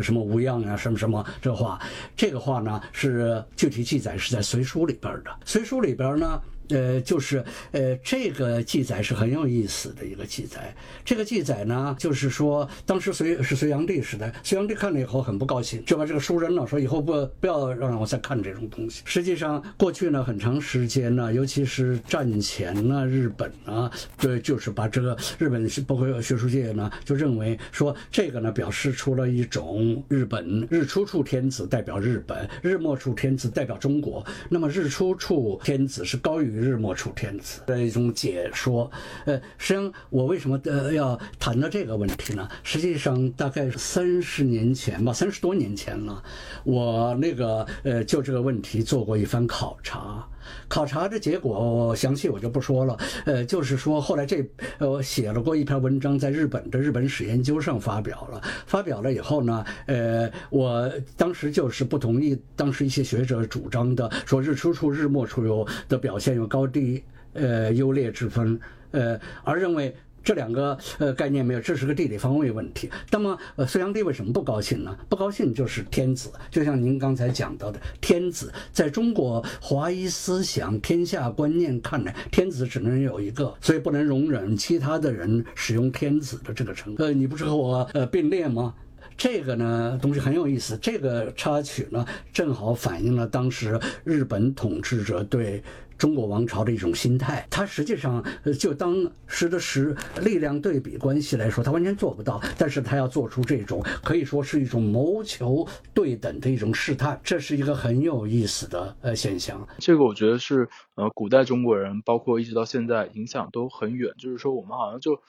[0.00, 1.80] 什么无恙啊，什么什么这话。
[2.16, 5.30] 这个话呢，是具体记载是在隋书里边的。
[5.44, 6.40] 隋书里边呢。
[6.70, 10.74] 呃，就是呃，这个记载是很有意思的一个记载。
[11.04, 19.02] 这个记载呢，就是说，当时隋是隋炀帝时代，隋炀帝看了以后很不高兴，就把这个书扔了，说以后不不要让我再看这种东西。
[19.04, 34.24] 实际上，过去呢很长时间呢，尤其是战前呢，日本啊，对，就是把这个日本包括学术界呢，就认为说这个呢表示出了一种日本日出处天子代表日本，日没处天子代表中国。
[34.48, 36.53] 那么日出处天子是高于。
[36.54, 38.90] 日没处天子的一种解说，
[39.24, 42.48] 呃，实际上我为什么呃要谈到这个问题呢？
[42.62, 46.22] 实际上大概三十年前吧，三十多年前了，
[46.64, 50.26] 我那个呃就这个问题做过一番考察，
[50.68, 54.44] 考察的结果详细我就不说了，呃，就是说后来这
[54.78, 67.02] 呃写了过一篇文章，在日本的日本史研究上发表了，发表了以后呢，呃，我当时就是不同意当时一些学者主张的，说日出处日没处有的表现有高低
[67.32, 68.58] 呃优劣之分，
[68.90, 69.94] 呃，而认为。
[70.24, 72.90] 这两个呃概念没有，这是个地理方位问题。
[73.10, 74.96] 那么呃，隋炀帝为什么不高兴呢？
[75.08, 86.94] 不高兴就是天子，就像您刚才讲到的，天子在中国华夷思想、天下观念看来，天子只能有一个，所以不能容忍其他的人使用天子的这个称。
[86.98, 88.74] 呃，你不是和我呃并列吗？
[89.16, 95.62] 这个呢东西很有意思，这个插曲呢正好反映了当时日本统治者对。
[95.96, 98.24] 中国王朝的一种心态，它实际上
[98.58, 102.40] 就当时的时力量对比关系来说，它完全做不到。
[102.58, 109.66] 但是它要做出这种可以说是一种谋求对等的一种试探，这是一个很有意思的呃现象。
[109.78, 114.14] 这个我觉得是呃古代中国人，包括一直到现在影响都很远。
[114.18, 115.22] 就是说我们好像就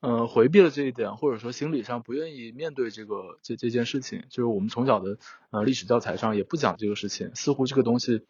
[0.00, 4.24] 呃回避了这一点，或者说心理上不愿意面对这个这这件事情。
[4.28, 5.16] 就是我们从小的
[5.50, 8.26] 呃历史教材上也不讲这个事情，似乎这个东西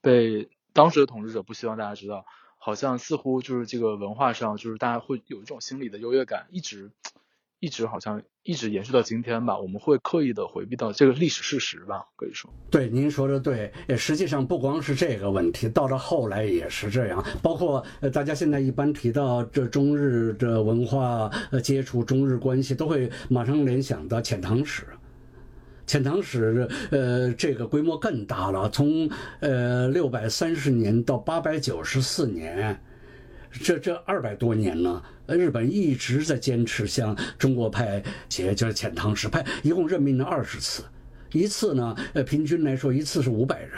[0.00, 0.48] 被。
[0.76, 2.26] 当时的统治者不希望大家知道，
[2.58, 6.90] 好像似乎就是这个文化上，就是大家会有一种心理的优越感，一直
[7.58, 9.58] 一直好像一直延续到今天吧。
[9.58, 12.52] 我们会刻意的回避到这个历史事实吧，可以说。
[12.70, 13.72] 对，您说的对。
[13.88, 17.24] 也实际上不光是这个问题，到了后来也是这样。
[17.42, 24.86] 包括呃，大家现在一般提到这中日的文化呃接触、中日关系，都会马上联想到遣唐使。
[25.86, 28.68] 遣唐使，呃，这个规模更大了。
[28.70, 29.08] 从
[29.40, 32.78] 呃六百三十年到八百九十四年，
[33.52, 40.82] 这这二百多年呢，日本一直在坚持向中国派遣，就是遣唐使派，一共任命了二十次，
[41.32, 43.70] 一次呢，呃，平均来说一次是五百人。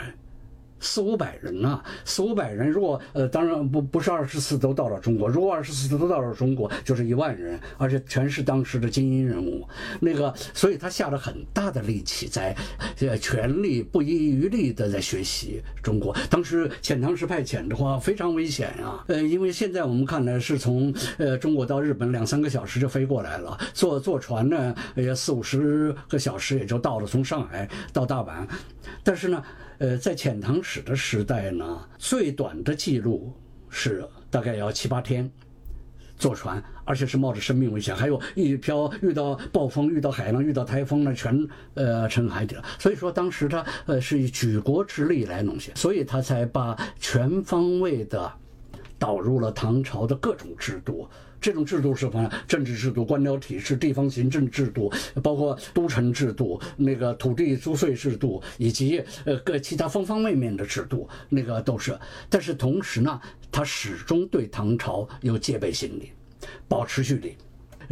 [0.79, 9.67] 四五百人呐，四五百人，如果呃，当然不不是二十四都到了中国，如果二十四都到了中国，就是一万人，而且全是当时的精英人物。
[9.99, 12.55] 那个，所以他下了很大的力气，在
[13.01, 16.15] 呃全力不遗余力的在学习中国。
[16.29, 28.47] 当时遣唐使派遣的话非常危险呀，呃，因为现在我们看来是从呃中国到日本两三个小时就飞过来了，坐坐船呢也四五十个小时也就到了，从上海到大阪，
[29.03, 29.43] 但是呢。
[29.79, 33.33] 呃，在遣唐使的时代呢，最短的记录
[33.69, 35.29] 是大概要七八天
[36.17, 42.63] 坐船，而且是冒着生命危险，还有一漂遇到暴风、遇到海浪、遇到台风呢，全呃沉海底了。
[42.77, 48.29] 所以说，当时他呃是以举国之力来弄些，所以他才把全方位的
[48.97, 51.07] 导入了唐朝的各种制度。
[51.41, 52.29] 这种制度是什么？
[52.47, 54.91] 政治制度、官僚体制、地方行政制度，
[55.23, 61.97] 包括都城制度、那个土地租税制度，以及呃各其他方方面面的制度，那个都是。
[62.29, 63.19] 但是同时呢，
[63.51, 66.11] 他始终对唐朝有戒备心理，
[66.67, 67.35] 保持距离。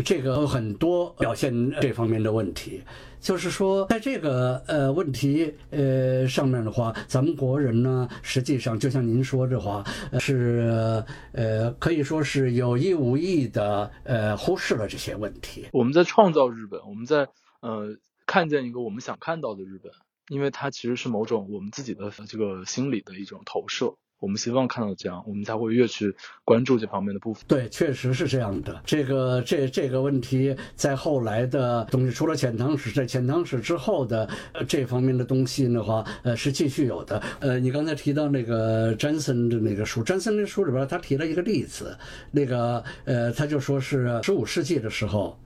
[0.04, 2.82] 这个有很多表现这方面的问题。
[3.20, 9.84] 就是说，在这个呃问题呃上面的话，咱们国人呢，实际上就像您说的话，
[10.20, 15.66] 是呃可以说是有意无意的呃忽视了这些问题。
[15.74, 17.28] 我们在创造日本，我们在
[17.62, 19.92] 呃看见一个我们想看到的日本，
[20.30, 23.96] 因为它其实是某种我们自己的这个心理的一种投射。
[24.20, 27.44] 我们希望看到这样，我们才会越去关注这方面的部分。
[27.48, 28.82] 对，确实是这样的。
[28.86, 37.22] 这个这这个问题，在后来的东西，除了遣唐使，在遣唐使之后的呃这方面的东西的话，呃，是继续有的。
[37.40, 41.96] 呃，你刚才提到那个詹森的那个书，詹森那书里边，他提了一个例子，
[42.32, 45.38] 那个呃，他就说是十五世纪的时候。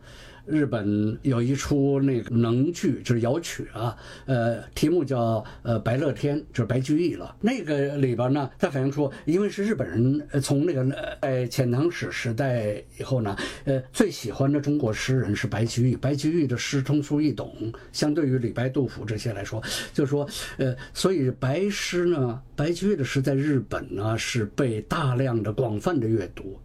[0.46, 7.36] 日本有一出那个能剧，就是谣曲啊，呃，题目叫呃白乐天，就是白居易了。
[7.40, 10.84] 那个里边呢，它反映出，因为是日本人从那个
[11.22, 15.96] 在遣唐使时代以后呢，呃，最喜欢的中国诗人是白居易。
[15.96, 19.62] 白居易的诗通俗易懂，相对于李白、杜甫这些来说，
[19.94, 20.28] 就是说
[20.58, 26.60] 呃，所以白诗呢，白居易的诗在日本呢是被大量的、广泛的阅读。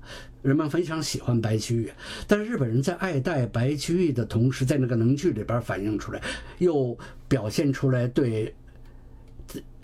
[0.47, 1.89] 人们非常喜欢白居易，
[2.29, 6.23] 但是日本人在爱戴白居易的同时，在那个能剧里边反映出来，
[6.59, 6.97] 又
[7.27, 8.55] 表现出来对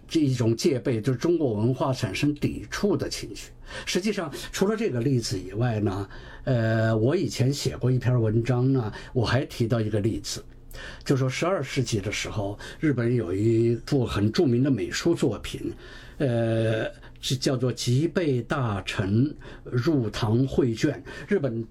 [0.07, 3.51] 这一种戒备，就是中国文化产生抵触的情绪。
[3.85, 6.09] 实际上，除了这个例子以外呢，
[6.45, 10.45] 呃，我以前写过一篇文章呢，我还提到一个例子，
[11.05, 15.73] 就说十二世纪的时候，日本有一部很著名的美术作品，
[16.19, 16.91] 呃。
[17.25, 21.01] 是叫做吉备大臣入唐绘卷。
[21.29, 21.65] 日本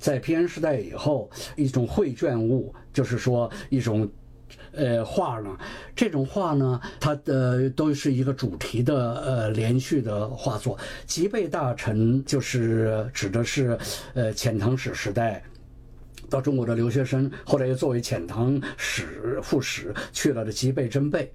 [0.00, 4.10] 在平安时代以后，一种绘卷物，就是说一种
[4.72, 5.58] 呃画呢。
[5.94, 10.78] 这种画呢，它的都是一个主题的呃连续的画作。
[11.04, 13.78] 吉备大臣就是指的是
[14.14, 15.44] 呃遣唐使时代
[16.28, 21.32] 到中国的留学生，后来又作为遣唐使副使去了的吉备真备。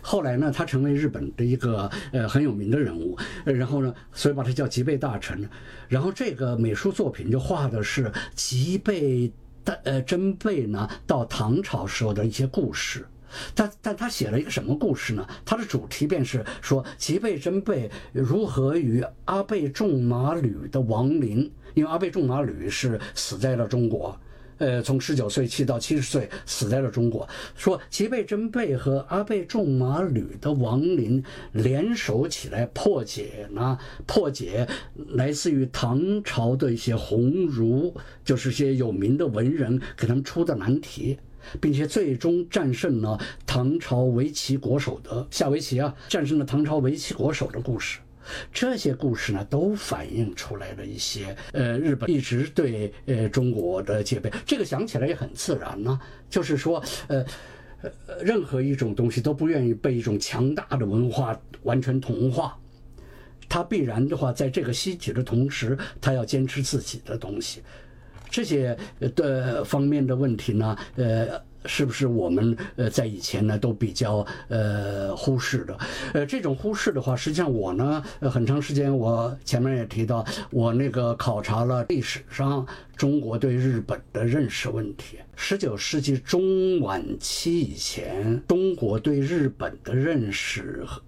[0.00, 3.14] 后来呢，他成为日本的一个呃很有名的人物，
[3.44, 5.46] 然后呢，所以把他叫吉备大臣。
[5.86, 9.30] 然后这个美术作品就画的是吉备
[9.62, 13.04] 大呃真备呢到唐朝时候的一些故事。
[13.54, 15.26] 但但他写了一个什么故事呢？
[15.44, 24.18] 他的主题便是说吉备真备如何与阿倍仲麻吕的亡灵，因为阿倍仲麻吕是死在了中国。
[24.58, 27.28] 呃，从十九岁气到七十岁，死在了中国。
[27.54, 34.66] 说吉备真备和阿倍仲麻吕的亡灵联手起来破解呢，破解
[35.08, 37.94] 来自于唐朝的一些鸿儒，
[38.24, 41.18] 就是些有名的文人给他们出的难题，
[41.60, 47.98] 并且最终战胜了唐朝围棋国手的下围棋啊，战胜了唐朝围棋国手的故事。
[48.52, 54.30] 这些故事呢，都反映出来了一些呃，日本一直对呃中国的戒备。
[54.44, 57.24] 这个想起来也很自然呢，就是说呃
[57.82, 57.90] 呃，
[58.22, 62.58] 任何一种东西都不愿意被一种强大的文化完全同化，
[63.48, 67.62] 它必然的话，在这个吸取的同时，它要坚持自己的东西。
[68.30, 68.76] 这些
[69.14, 71.40] 的方面的问题呢，呃。
[71.66, 75.78] 是不是我们呃在以前呢都比较呃忽视的？
[76.14, 85.18] 呃，这种忽视的话，实际上我呢呃很长时间，我前面也提到，我那个考察了历史上中国对日本的认识问题。
[85.34, 91.02] 十九世纪中晚期以前，中国对日本的认识和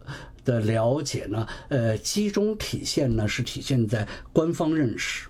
[0.45, 5.29] 的了解呢，呃，集中体现呢是体现在官方认识。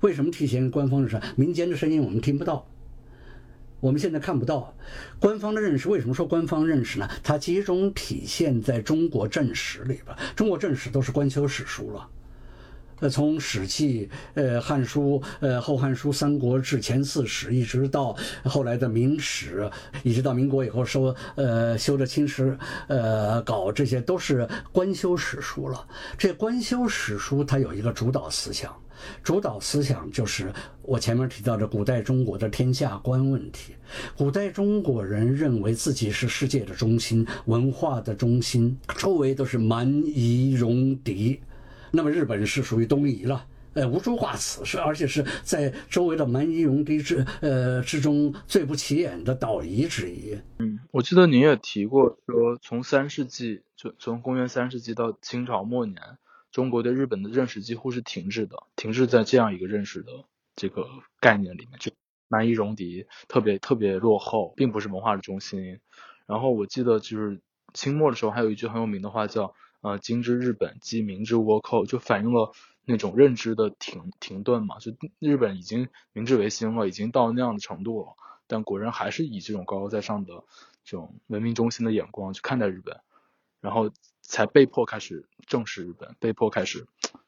[0.00, 1.20] 为什么体现官方认识？
[1.36, 2.66] 民间的声音我们听不到。
[3.80, 4.74] 我们现在看不到
[5.20, 7.08] 官方的认识，为什么说官方认识呢？
[7.22, 10.16] 它集中体现在中国正史里边。
[10.34, 12.08] 中国正史都是官修史书了，
[13.00, 19.60] 呃，从《史记》、呃，《汉书》、呃，《后汉书》、《三国志》、前四史，一直到后来的《明史》，
[20.02, 22.52] 一直到民国以后收呃修的《清史》
[22.88, 25.86] 呃稿，这些都是官修史书了。
[26.16, 28.74] 这官修史书它有一个主导思想。
[29.22, 33.74] 主导思想就是我前面提到的古代中国的天下观问题。
[34.16, 41.40] 古代中国人认为自己是世界的中心，文化的中心，周围都是蛮夷戎狄。
[41.92, 50.36] 那么日本是属于东夷了，呃，无诸化此是，而且是在周围的蛮夷戎狄之呃之中最不起眼的岛夷之一。
[50.58, 55.96] 嗯，我记得您也提过说，从三世纪就从公元三世纪到清朝末年。
[56.56, 60.10] 中国对日本的认识几乎是停滞的，停滞在这样一个认识的
[60.54, 60.88] 这个
[61.20, 61.92] 概念里面，就
[62.28, 65.80] 蛮夷戎狄特别特别落后，并不是文化的中心。
[66.24, 67.42] 然后我记得就是
[67.74, 72.52] 清末的时候，还有一句很有名的话叫“呃，今之日本即明之倭寇”，就反映了
[72.86, 74.78] 那种认知的停停顿嘛。
[74.78, 78.14] 就日本已经明治维新了，已经到那样的程度了，
[78.46, 80.32] 但国人还是以这种高高在上的
[80.84, 82.98] 这种文明中心的眼光去看待日本。
[83.60, 83.90] 然后
[84.28, 86.84] 才被迫开始正视日本，被迫开始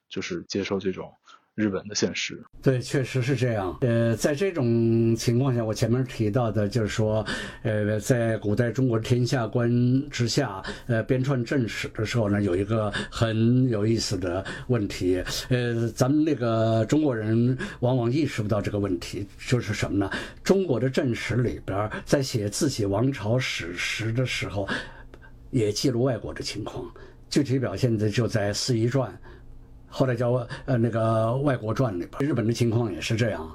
[0.08, 1.12] 就是接受这种
[1.54, 2.42] 日本的现实。
[2.62, 3.76] 对，确实是这样。
[3.80, 7.24] 呃，在这种情况下，我前面提到的就是说，
[7.62, 9.70] 呃，在古代中国天下观
[10.08, 15.22] 之下，呃，编撰正史的时候呢，有一个很有意思的问题。
[15.48, 20.10] 呃，咱们那个中国人往往意识不到这个问题，就是什么呢？
[20.42, 24.68] 中国的正史里边，在写自己王朝史实的时候。
[25.50, 26.84] 也记录外国的情况，
[27.30, 29.10] 具体表现的就在《四夷传》，
[29.88, 30.32] 后来叫
[30.66, 31.00] 呃那个
[31.38, 32.28] 《外国传》里边。
[32.28, 33.50] 日本的情况也是这样，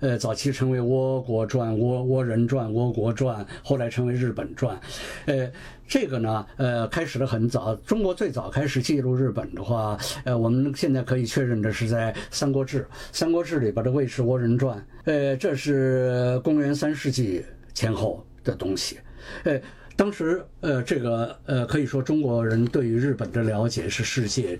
[0.00, 4.76] 呃，早期称为《倭国传》《倭倭人传》《倭国传》，后来称为《日本传》。
[5.26, 5.50] 呃，
[5.86, 7.74] 这个呢，呃，开始的很早。
[7.76, 12.80] 中国最早开始记录日本的话，呃，我们现在可以确认的是在《三国志》
[13.12, 14.78] 《三国志》里边的《魏氏倭人传》。
[15.04, 18.98] 呃，这是公元三世纪前后的东西。
[19.44, 19.60] 呃，
[19.96, 24.58] 当时，呃，这个，呃，可以说中国人对于日本的了解是世界。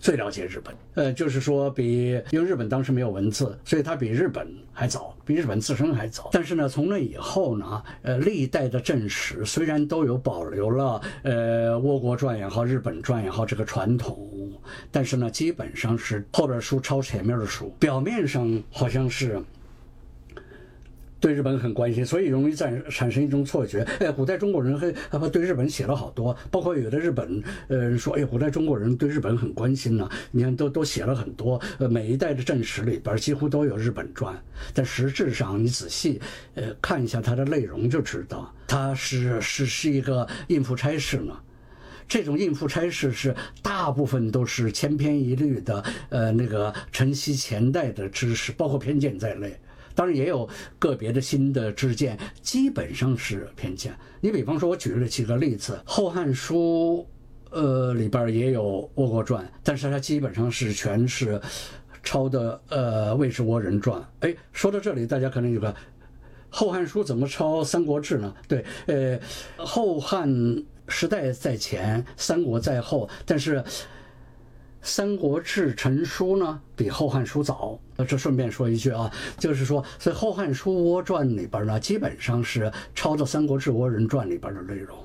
[0.00, 6.30] 最了解日本，呃，就是说比，因为日本当时没有文字，所以它比日本还早，比日本自身还早。
[6.32, 14.52] 但是呢，从那以后呢，呃，历代的正史虽然都有保留了，呃，倭国传也好，日本传也好这个传统，
[14.90, 19.40] 但是呢，基本上是后边书抄前面的书，表面上好像是。
[21.20, 23.82] 对日本很关心，所以容易产产生一种错觉。
[24.00, 30.08] 哎，古代中国人还还对日本写了好多，包括有的日本呃说，哎，古代中国人对日本很关心呢。
[30.30, 34.40] 你看，都都写了很多，呃，每一代的正史里边几乎都有日本传。
[34.72, 36.20] 但实质上，你仔细
[36.54, 41.36] 呃看一下它的内容，就知道它是是是一个应付差事呢。
[42.06, 49.54] 这种应付差事是大部分都是千篇一律的，呃，那个承袭前代的知识，包括偏见在内。
[49.98, 53.92] 当然也有个别的新的知见，基本上是偏见。
[54.20, 57.04] 你比方说，我举了几个例子，《后汉书》
[57.56, 61.40] 呃里边也有倭国传，但是它基本上是全是
[62.00, 64.00] 抄的呃魏氏倭人传。
[64.20, 65.72] 哎，说到这里，大家可能有个
[66.48, 68.32] 《后汉书》怎么抄《三国志》呢？
[68.46, 69.18] 对，呃，
[69.56, 70.32] 后汉
[70.86, 73.56] 时代在前，三国在后，但是。
[74.82, 77.78] 《三国志》成书呢，比《后汉书》早。
[78.06, 84.96] 这顺便说一句啊，就是说，在《后汉书倭传》里边呢，基本上是抄的《三国志倭人传》里边的内容。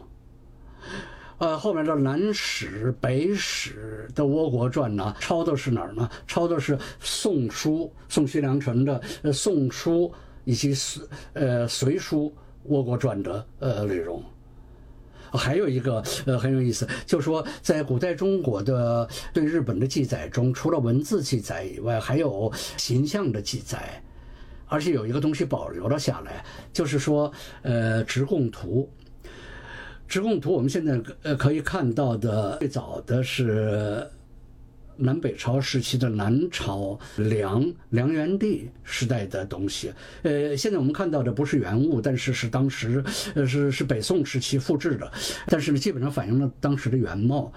[1.40, 6.08] 呃，后面的南史、北史的倭国传呢，抄的是哪儿呢？
[6.28, 10.08] 抄的是《宋书》，宋徐良辰的《呃宋书》
[10.46, 10.74] 以及
[11.34, 12.34] 《呃隋书
[12.70, 14.24] 倭国传》的呃内容。
[15.38, 24.02] 还有一个呃很有意思，就是说在古代中国的对日本的记载中，除了文字记载以外，还有形象的记载，
[24.68, 27.32] 而且有一个东西保留了下来，就是说
[27.62, 28.90] 呃直供图。
[30.08, 34.08] 直供图我们现在呃可以看到的最早的是。
[34.98, 39.92] 南北朝时期的南朝梁梁元帝时代的东西，
[40.22, 43.04] 呃，现在我们看到的不是原物，但是是当时，
[43.36, 45.12] 呃，是是北宋时期复制的，
[45.48, 47.52] 但是呢，基本上反映了当时的原貌。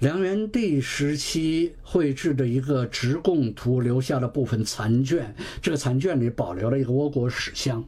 [0.00, 7.84] 梁元帝时期绘制的一个直贡图留下了部分残卷，这个残卷里保留了一个倭国史像。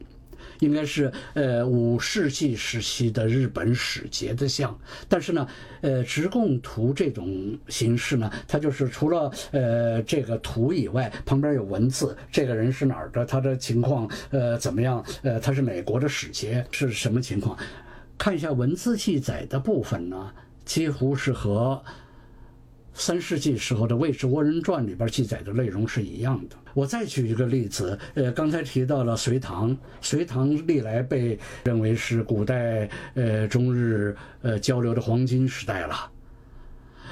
[0.59, 4.77] 应该是呃五世纪时期的日本使节的像，
[5.07, 5.47] 但是呢，
[5.81, 17.57] 呃直贡图这种形式呢，它就是除了呃这个图以外，旁边有文字，这个人是哪儿的，他的情况呃怎么样，呃他是美国的使节是什么情况？
[18.17, 20.31] 看一下文字记载的部分呢，
[20.65, 21.83] 几乎是和。
[22.93, 26.55] 三世纪时候的《魏氏倭人传》里边记载的内容是一样的。
[26.73, 36.09] 我再举一个例子，呃，刚才提到了隋唐，隋唐历来被认为是古代呃中日呃交流的黄金时代了。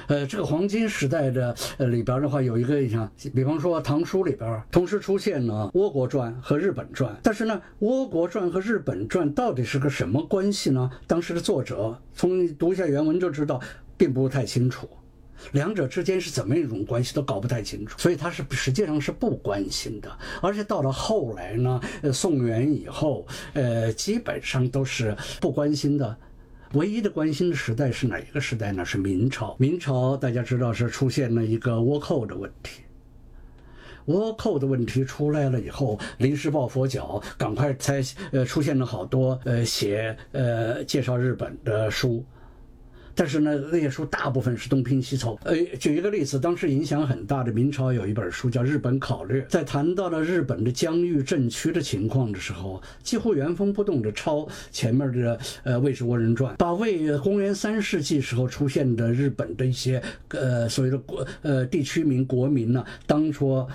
[0.07, 10.89] 呃，这个黄金时代的呃里边的话，有一个像，比方说《唐书》里边同时出现了《倭国传》和《日本传》，但是呢，《倭国传》和《日本传》到底是个什么关系呢？
[11.05, 13.61] 当时的作者从读一下原文就知道，
[13.95, 14.89] 并不太清楚。
[15.51, 20.09] 两者之间是怎么一种关系都搞不太清楚，所以他是实际上是不关心的。
[20.41, 26.15] 而且到了后来呢，呃，宋元以后，呃，基本上都是不关心的。
[26.73, 28.85] 唯一的关心的时代是哪一个时代呢？
[28.85, 29.55] 是明朝。
[29.59, 32.83] 明朝大家知道是出现了一个倭寇的问题，
[34.07, 42.23] 倭寇的问题出来了以后，临时抱佛脚，赶快才呃出现了好多呃写呃介绍日本的书。
[43.21, 45.37] 但是呢，那些书大部分是东拼西凑。
[45.43, 63.69] 呃，举一个例子，当时影响很大的明朝有一本书叫《日本考略》，在谈到了日本的疆域政区的情况的时候，几乎原封不动的抄前面的呃《魏氏倭人传》，把魏公元三世纪时候出现的日本的一些呃所谓的国呃地区名国民呢，当做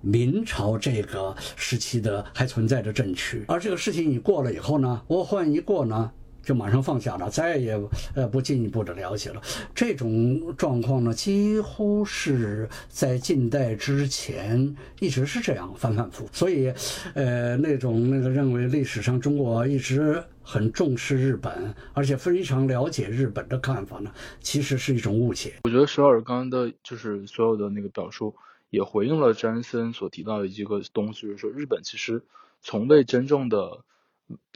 [0.00, 3.44] 明朝这个时期的还存在的政区。
[3.46, 6.10] 而这个事情一过了以后呢，倭患一过呢。
[6.46, 7.78] 就马上放下了，再也
[8.14, 9.42] 呃不进一步的了解了。
[9.74, 16.28] 这种状况呢，几乎是在近代之前一直是这样反反复。
[16.32, 16.72] 所以，
[17.14, 25.54] 呃，那种那个认为历史上中国一直很重视日本，而且非常了解日本的看法呢，其实是一种误解。
[25.64, 28.34] 我觉得首尔刚刚的就是所有的那个表述。
[28.68, 32.24] 也回应了詹森所提到的一个东西，就是说日本其实
[32.60, 33.84] 从未真正的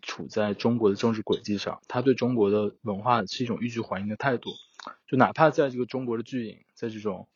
[0.02, 4.50] 处在中国的政治轨迹上，他对中国的文化是一种欲拒还迎的态度，
[5.06, 7.28] 就哪怕在这个中国的巨影，在这种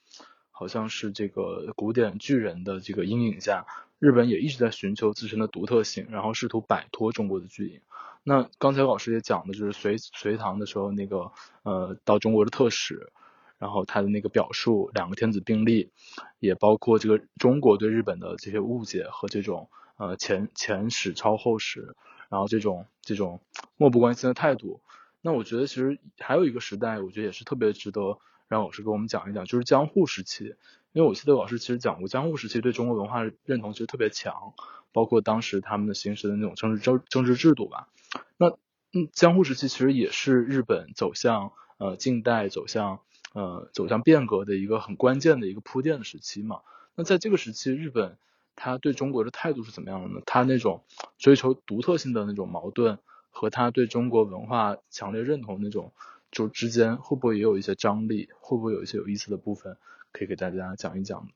[0.50, 3.66] 好像是这个古典巨人的这个阴影下，
[3.98, 7.80] 日本也一直在寻求自身的独特性，然后试图摆脱中国的巨影。
[8.22, 11.30] 那刚才老师也讲的就是隋隋唐的时候那个
[11.62, 13.12] 呃到中国的特使，
[13.58, 15.90] 然后他的那个表述两个天子并立，
[16.38, 19.68] 也包括这个中国对日本的这些误解和这种
[19.98, 21.94] 呃前前史超后史，
[22.34, 23.38] 然后这种这种
[23.76, 24.80] 漠不关心的态度。
[25.20, 28.18] 那我觉得其实还有一个时代，我觉得也是特别值得
[28.48, 30.56] 让老师给我们讲一讲，就是江户时期。
[30.92, 34.52] 因为我记得老师其实讲过，江户时期对中国文化认同其实特别强，
[34.90, 37.88] 包括当时他们的形式的那种政治政政治制度吧。
[38.36, 38.50] 那
[38.92, 42.98] 嗯，江户时期其实也是日本走向呃近代、走向
[43.32, 46.62] 呃走向变革的一个很关键的一个铺垫的时期嘛。
[46.96, 48.18] 那在这个时期，日本
[48.56, 50.20] 他对中国的态度是怎么样的呢？
[50.26, 50.82] 他那种
[51.18, 52.98] 追求独特性的那种矛盾，
[53.30, 55.92] 和他对中国文化强烈认同那种
[56.30, 58.28] 就之间，会不会也有一些张力？
[58.40, 59.76] 会不会有一些有意思的部分？
[60.12, 61.28] 可以给大家讲一讲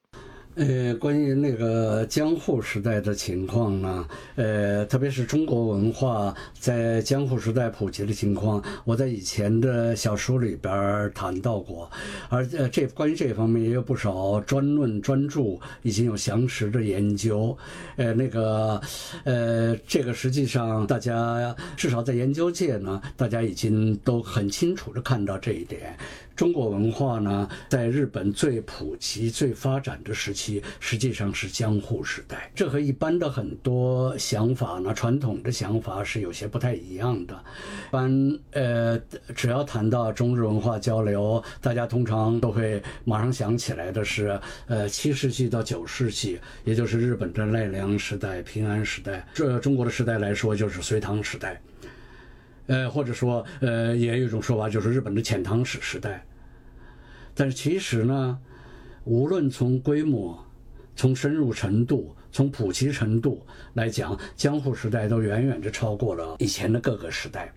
[0.54, 11.88] 呃，关于那个江户时代的情况呢，呃，特别是中国文化在江户时代普及的情况，我在以前的小书里边谈到过，
[12.28, 17.56] 而呃，这关于这方面也有不少专论专著，已经有详实的研究。
[17.94, 18.80] 呃，那个，
[19.22, 25.96] 呃，这个实际上大家至少在研究界呢，大家已经都很清楚的看到这一点。
[26.38, 32.48] 中国文化呢，在日本最普及、最发展的时期，实际上是江户时代。
[32.54, 37.34] 这和一般的很多想法呢，传统的想法是有些不太一样的。
[37.34, 38.96] 一般呃，
[39.34, 49.26] 只要谈到中日文化交流，大家通常都会马上想起来的是，呃，七世纪到九世纪，也就是日本的奈良时代、平安时代。
[49.34, 51.60] 这中国的时代来说，就是隋唐时代。
[52.68, 56.24] 呃，或者说，呃，也有一种说法，就是日本的遣唐使时代。
[57.34, 58.38] 但是其实呢，
[59.04, 60.38] 无论从规模、
[60.94, 63.44] 从深入程度、从普及程度
[63.74, 67.52] 来讲，江户时代都远远的超过了以前的各个时代。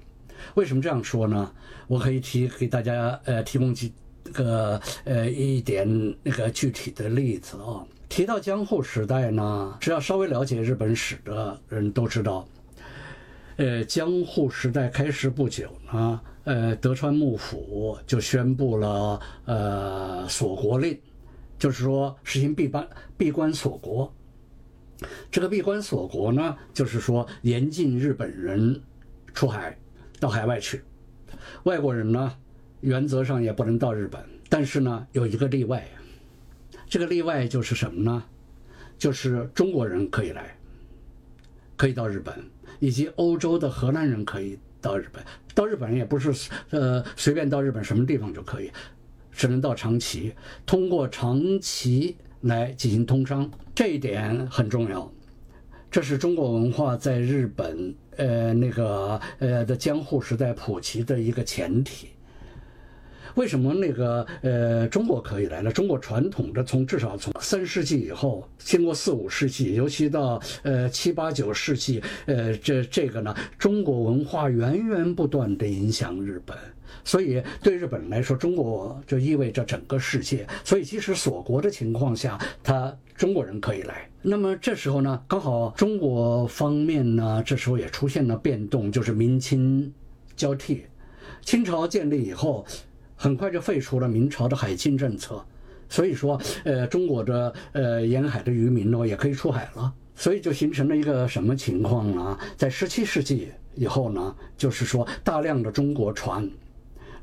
[0.55, 1.51] 为什么这样说呢？
[1.88, 3.93] 我可以提给大家呃提供几
[4.32, 5.88] 个呃一点
[6.24, 7.86] 那个具体的例子啊。
[8.07, 12.47] 提到江户时代呢，只要稍微了解日本史的人都知道。
[13.62, 20.99] 呃，江户时代开始不久呢，呃，德川幕府就宣布了呃锁国令，
[21.59, 24.12] 就是说实行闭关闭关锁国。
[25.30, 28.82] 这个闭关锁国呢，就是说严禁日本人
[29.32, 29.78] 出海
[30.20, 30.82] 到海外去，
[31.66, 32.36] 外国人呢
[32.80, 34.20] 原则上也不能到日本。
[34.49, 35.88] 但是呢，有一个例外，
[36.89, 38.24] 这个例外就是什么呢？
[38.97, 40.57] 就是中国人可以来，
[41.78, 42.43] 可以到日本。
[42.82, 45.24] 以及欧洲的荷兰人可以到日本，
[45.54, 48.72] 到日本也不是呃随便到日本什么地方就可以，
[49.32, 50.34] 只能到长崎，
[50.66, 55.10] 通过长崎来进行通商，这一点很重要。
[55.92, 62.08] 这是中国文化在日本呃那个呃的江户时代普及的一个前提。
[63.36, 65.72] 为什么那个呃中国可以来了？
[65.72, 76.58] 中国传统的从至少从三世纪以后，经过四五世纪，尤其到呃七八九世纪，呃这这个呢，中国文化源源不断的影响日本，
[77.04, 80.46] 所以对日本人来说，中国就意味着整个世界。
[80.64, 84.10] 所以即使锁国的情况下，他中国人可以来。
[84.22, 89.92] 那么这时候呢，刚好中国方面呢，这时候也出现了变动，就是明清
[90.36, 90.84] 交替，
[91.42, 92.66] 清朝建立以后。
[93.22, 95.45] 很快就废除了明朝的海禁政策，
[95.88, 102.36] 所以说，呃，中国的呃沿海的渔民呢也可以出海了，所以就形成了一个什么情况呢？
[102.57, 106.49] 在十七世纪以后呢，就是说大量的中国船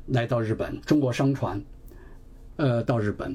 [0.05, 1.61] 来到日本，中国商船。
[2.59, 3.33] 呃，到日本，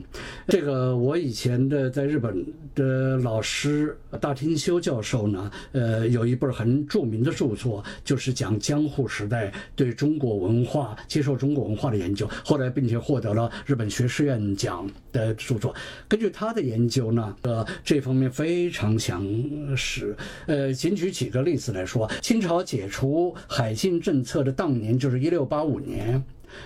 [0.49, 2.45] 这个我以前的在日本
[2.75, 15.75] 的老师大庭修教授呢，呃，有一本很著名的著作，就是讲江户时代对中国文化、接受中国文化的研究，后来并且获得了日本学士院奖的著作。
[16.07, 19.27] 根据他的研究呢，呃，这方面非常详
[19.75, 20.15] 实。
[20.47, 26.23] 呃，仅举几个例子来说，清朝解除海禁政策的当年，就是一六八五年。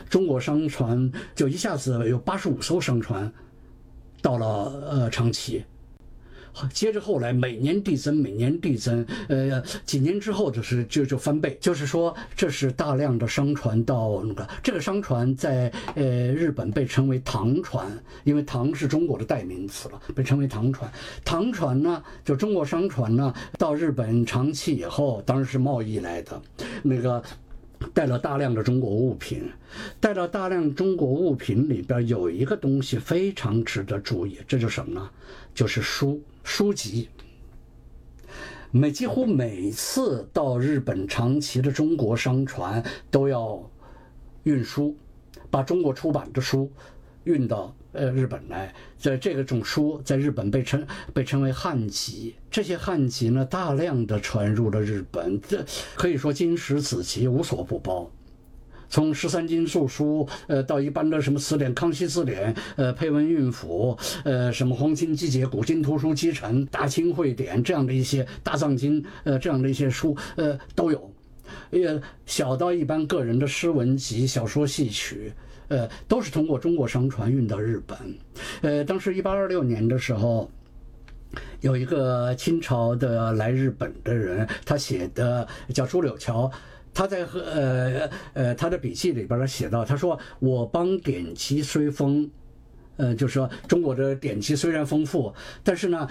[0.09, 3.32] 中国商船就一下子有八十五艘商船
[4.20, 4.47] 到了
[4.91, 5.64] 呃长崎，
[6.72, 17.86] 接着后来每年递增，每年递增，呃，几年之后就是就就翻倍，就是说这是大量的商船到那个这个商船在呃日本被称为唐船，
[18.24, 20.91] 因为唐是中国的代名词了，被称为唐船。
[21.24, 26.43] 唐船呢，就中国商船呢到日本长期以后，当然是贸易来的，
[26.82, 27.22] 那个。
[27.95, 29.51] 带了大量的中国物品，
[30.01, 35.11] 带了大量中国物品里边有一个东西非常值得注意，这就是什么呢？
[35.55, 37.09] 就是书书籍。
[38.70, 43.70] 每几乎每次到日本长崎的中国商船都要
[44.43, 44.97] 运输，
[45.51, 46.70] 把中国出版的书
[47.24, 47.74] 运到。
[47.93, 55.64] 呃，日本来，在这个种书在日本被称被称为汉籍，这些汉籍呢，大量的传入了日本，这
[55.95, 58.11] 可以说经史子集无所不包，
[58.91, 71.11] 从十三经注书，呃，到一般的什么词典，康熙字典，呃，配文韵府，呃，什么黄金集解、古今图书集成、大清会典这样的一些大藏经，呃，这样的一些书，呃，都有，
[71.70, 75.32] 也小到一般个人的诗文集、小说戏曲。
[75.69, 77.97] 呃，都是通过中国商船运到日本。
[78.62, 80.51] 呃，当时一八二六年的时候，
[81.61, 86.51] 有一个清朝的来日本的人，他写的叫朱柳桥，
[86.93, 92.31] 他在和呃呃他的笔记里边写到，他说我邦典籍虽丰，
[92.97, 96.09] 呃，就是说中国的典籍虽然丰富，但是呢。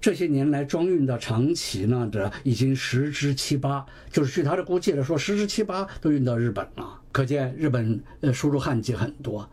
[0.00, 7.00] 这些年来装运到长崎呢，这已经十之七八，就是据他的估计来说，十之七八都运到日本了。
[7.10, 9.48] 可见日本呃输入汉籍很多，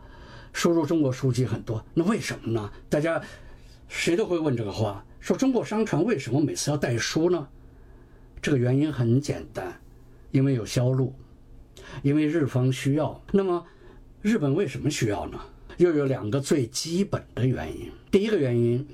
[0.52, 1.84] 输入中国书籍很多。
[1.94, 2.70] 那为什么呢？
[2.88, 3.20] 大家
[3.88, 7.48] 谁都会问这个话：说中国商船为什么每次要带书呢？
[8.42, 9.80] 这个原因很简单，
[10.30, 11.14] 因为有销路，
[12.02, 13.20] 因为日方需要。
[13.32, 13.66] 那么
[14.20, 15.40] 日本为什么需要呢？
[15.78, 17.90] 又有两个最基本的原因。
[18.10, 18.86] 第一个原因。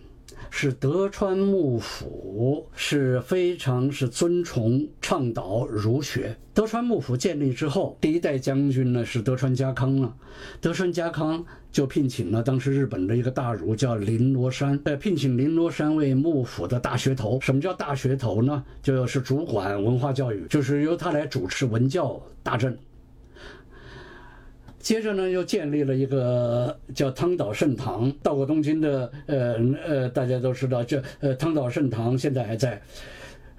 [0.49, 6.36] 是德川幕府是非常是尊崇倡导儒学。
[6.55, 10.14] 德川幕府建立之后，第一代将军呢是德川家康了。
[10.61, 17.41] 德川家康就聘请了当时日本的一个大儒叫林罗山，呃，聘请林罗山为幕府的大学头。
[17.41, 18.64] 什么叫大学头呢？
[18.82, 22.76] 就是主管文化教育，就是由他来主持文教大政。
[24.81, 28.11] 接着呢，又建立了一个叫汤岛圣堂。
[28.22, 32.81] 到过东京的，呃呃，大家都知道，这呃汤岛圣堂现在还在，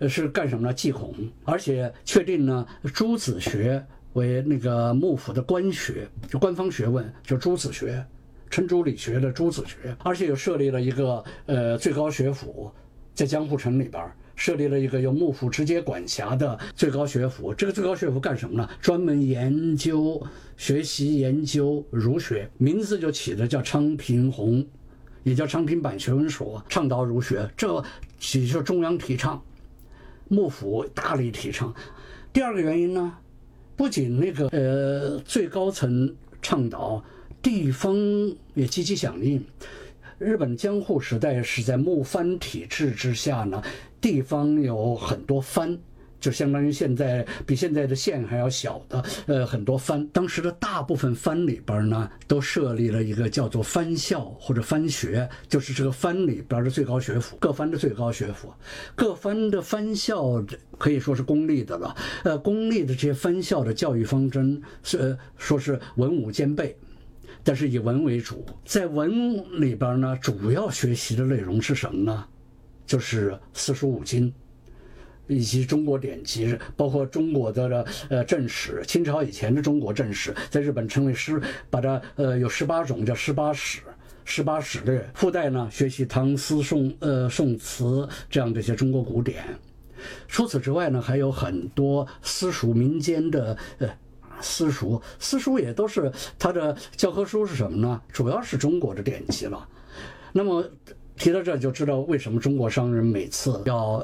[0.09, 0.73] 是干什么呢？
[0.73, 1.13] 祭孔，
[1.45, 3.81] 而且确定呢，朱子学
[4.13, 8.03] 为那个幕府的官学，就官方学问，就朱子学，
[8.49, 12.71] 程朱理学的朱子学，而且又设立了一个呃最高学府，
[13.13, 14.03] 在江户城里边。
[14.33, 17.53] 设立了一个由幕府直接管辖的最高学府。
[17.53, 18.67] 这个最高学府干什么呢？
[18.81, 20.19] 专门研究、
[20.61, 24.63] 学习、研究儒学，名字就起的叫昌平弘，
[25.23, 27.49] 也叫昌平版学问所，倡导儒学。
[27.57, 27.83] 这
[28.19, 29.43] 其实中央提倡，
[30.27, 31.73] 幕府大力提倡。
[32.31, 33.11] 第二个原因呢，
[33.75, 37.03] 不仅那个呃最高层倡导，
[37.41, 37.97] 地方
[38.53, 39.43] 也积极响应。
[40.19, 43.63] 日本江户时代是在幕藩体制之下呢。
[43.99, 45.77] 地方有很多藩，
[46.21, 50.07] 就相当于现在比现在的县还要小的，呃，很多藩。
[50.13, 58.53] 当时的大部分藩里边呢，都设立了一个叫做藩校或者藩学，就是这个藩里边的最高学府，各藩的最高学府。
[58.95, 60.41] 各藩的藩校
[60.77, 66.77] 可以说是公立的了，呃，公立的这些藩校的教育方针是说是文武兼备，
[67.43, 68.45] 但是以文为主。
[68.63, 72.25] 在文里边呢，主要学习的内容是什么呢？
[72.85, 74.31] 就是四书五经，
[75.31, 83.79] 以及中国典籍，包括中国的呃正史，清朝以前的中国正史，在日本称为诗，把它呃有十八种叫十八史，
[84.25, 85.09] 十八史略。
[85.13, 89.45] 附带呢学习唐诗宋呃宋词这样的一些中国古典。
[90.27, 93.89] 除此之外呢，还有很多私塾民间的呃
[94.41, 98.01] 私塾，私塾也都是它的教科书是什么呢？
[98.11, 99.65] 主要是中国的典籍了。
[100.33, 100.69] 那么。
[101.17, 104.03] 提到这就知道为什么中国商人每次要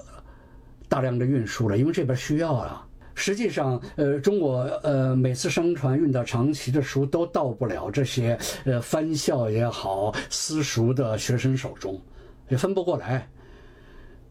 [0.88, 2.84] 大量的运输了，因为这边需要啊。
[3.20, 12.00] 实际上，呃，中国呃每次商船运到长崎的书都到不了这些呃藩校也好私塾的学生手中，
[12.48, 13.28] 也分不过来。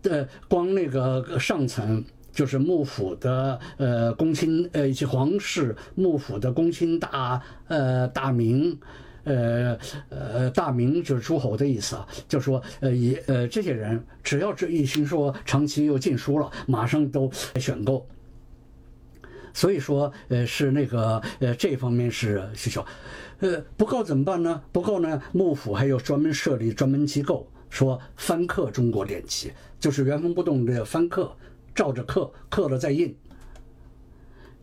[0.02, 8.78] 呃，光那个上层就是幕府的呃公卿呃以及皇室幕府的公卿大呃大名。
[9.26, 18.06] 呃呃，大明就是诸侯的意思啊，就说呃以呃这些人，只要这一听说长期又禁书了，马上都选购。
[19.52, 22.84] 所以说呃是那个呃这方面是需求，
[23.40, 24.62] 呃不够怎么办呢？
[24.70, 29.50] 不够呢，幕府还有专门设立专门机构，说翻刻中国典籍，
[29.80, 31.34] 就是原封不动的翻刻，
[31.74, 33.16] 照着刻，刻了再印。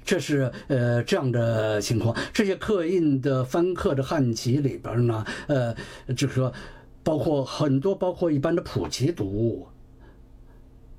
[0.04, 2.16] 这是呃这样的情况。
[2.34, 5.76] 这些刻印的翻刻的汉籍里边呢，呃，
[6.16, 6.52] 就是说
[7.04, 9.68] 包括很多，包括一般的普及读物。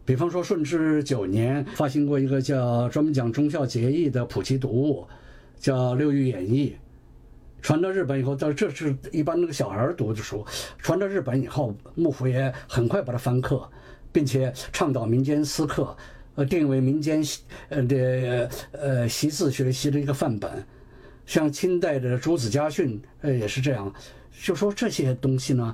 [0.07, 5.07] 比方说顺治九年发行过一个叫专门讲忠孝节义的普及读物，
[5.59, 6.71] 叫《六御演义》。
[7.63, 10.45] 传到日本以后，到这是一般那个小孩读的书。
[10.77, 13.67] 传到日本以后，幕府也很快把它翻刻，
[14.13, 15.97] 并且倡导民间私刻，
[16.35, 20.51] 呃，定为民间习呃的呃习字学习的一个范本。
[21.27, 23.93] 像清代的《朱子家训》呃也是这样。
[24.43, 25.73] 就说这些东西呢，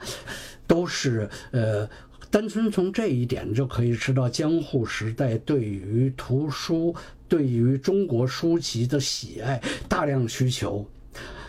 [0.66, 1.88] 都是呃，
[2.30, 6.94] 单纯从这一点就可以知道江户时代对于图书、
[7.26, 10.86] 对于中国书籍的喜爱，大量需求。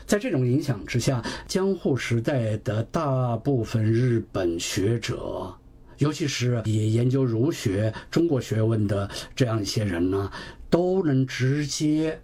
[0.07, 5.53] 在这种影响之下，江户时代的大部分日本学者，
[6.01, 10.31] 尤其是以研究儒学、中国学问的这样一些人呢，
[10.67, 12.19] 都能直接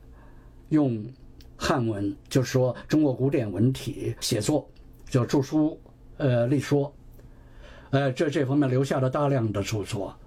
[0.69, 1.05] 用
[1.55, 4.67] 汉文，就是说中国古典文体写作，
[5.07, 5.79] 叫著书、
[6.17, 6.91] 呃立说，
[7.91, 10.17] 呃这这方面留下了大量的著作。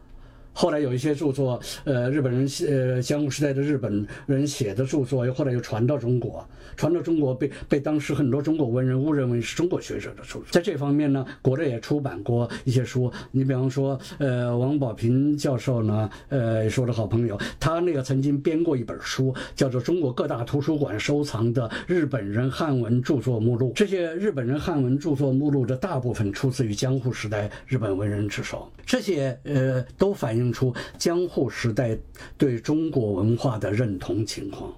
[0.60, 6.46] 后来有一些著作，呃，日本人写呃江户时代的日本人写的著作，又后来又传到中国，
[6.76, 10.44] 传到中国被被当时很多中国文人误认为是中国学者的著作。
[10.50, 13.10] 在这方面呢，国内也出版过一些书。
[13.30, 23.70] 你比方说，呃，王宝平教授呢，呃，是我的好朋友，他那个曾经编过一本书，叫做《中国各大图书馆收藏的日本人汉文著作目录》。
[23.72, 30.49] 这些日本人汉文著作目录的大部分出自于江户时代日本文人之手，这些呃都反映。
[30.52, 31.96] 出江户时代
[32.36, 34.72] 对中国文化的认同情况，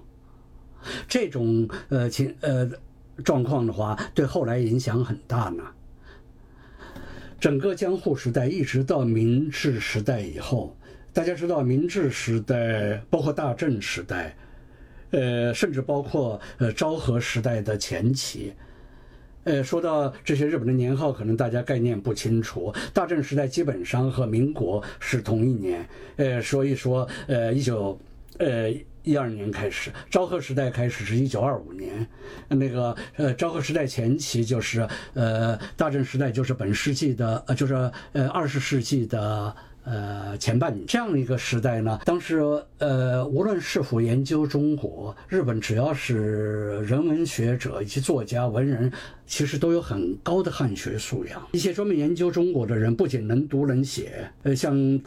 [1.07, 2.69] 这种呃情呃
[3.23, 5.63] 状况的话，对后来影响很大呢。
[7.39, 10.77] 整个江户时代一直到明治时代以后，
[11.11, 14.35] 大家知道，明治时代包括大正时代，
[15.11, 18.53] 呃，甚至包括呃昭和时代的前期。
[19.43, 22.73] 呃，说到这些日本的年号，可能大家概念不清楚。
[22.93, 27.99] 大正时代基本上和民国是同一年，呃，所以说，呃，一九，
[28.37, 28.71] 呃，
[29.03, 32.07] 一二年开始，昭和时代开始是一九二五年，
[32.47, 37.73] 那个，呃，昭和时代前期就是，呃，大正时代就是本世纪的，呃，就是
[38.13, 39.55] 呃二十世纪的。
[39.85, 42.41] 呃，前半这样一个时代呢，当时
[42.77, 48.91] 呃，无论是否研究中国，日本只要是人文学者以及作家、文人，
[49.27, 51.41] 其实都有很高的汉学素养。
[51.51, 55.01] 一些专门研究中国的人，不仅能读能写，呃，像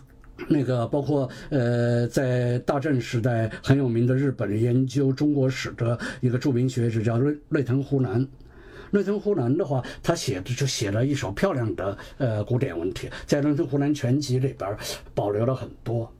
[0.48, 8.26] 那个包括呃，在大正时代很有名的日本研究中国史的一个著名学者叫瑞瑞藤湖南。
[8.96, 14.74] 内藤湖南的话，他写的就写了一首漂亮的呃古典文体，在《内藤湖南全集》里边
[15.14, 16.10] 保留了很多。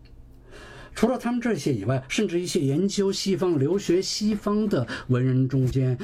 [0.95, 5.97] 除了他们这些以外，甚至一些研究西方、留学西方的文人中间，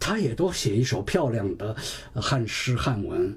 [0.00, 1.76] 他也都写一首漂亮的
[2.14, 3.36] 汉诗汉文。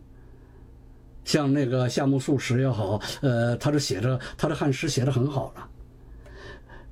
[1.26, 5.67] 像那个夏目漱石也好，呃，他的写着他的汉诗写的很好了。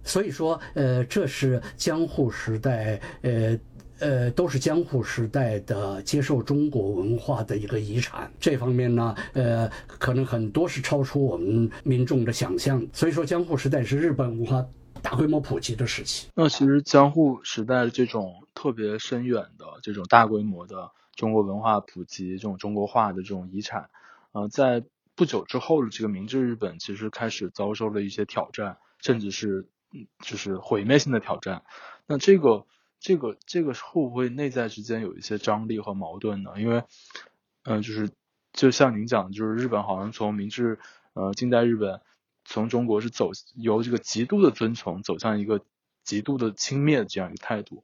[0.03, 3.57] 所以说，呃，这是江户时代，呃。
[3.99, 8.31] 呃，都是江户时代的接受中国文化的一个遗产。
[8.39, 12.87] 这方面呢，呃，可能很多是超出我们民众的想象。
[12.93, 14.65] 所以说，江户时代是日本文化
[15.01, 16.29] 大规模普及的时期。
[16.33, 23.89] 那其实江户时代的这种特别深远的这种大规模的中国文化普及、这种中国化的这种遗产，
[24.31, 24.83] 呃，在
[25.15, 29.67] 不久之后的这个明治日本，其实开始遭受了一些挑战，甚至是
[30.23, 31.63] 就是毁灭性的挑战。
[32.07, 32.65] 那这个。
[32.99, 36.51] 这个这个会不会内在之间有一些张力和矛盾呢？
[36.57, 36.83] 因为，
[37.63, 38.09] 嗯，就是
[38.51, 40.79] 就像您讲的，就是日本好像从明治，
[41.13, 42.01] 呃，近代日本
[42.43, 45.61] 从中国是走由这个极度的尊崇走向一个
[46.03, 47.83] 极度的轻蔑的这样一个态度。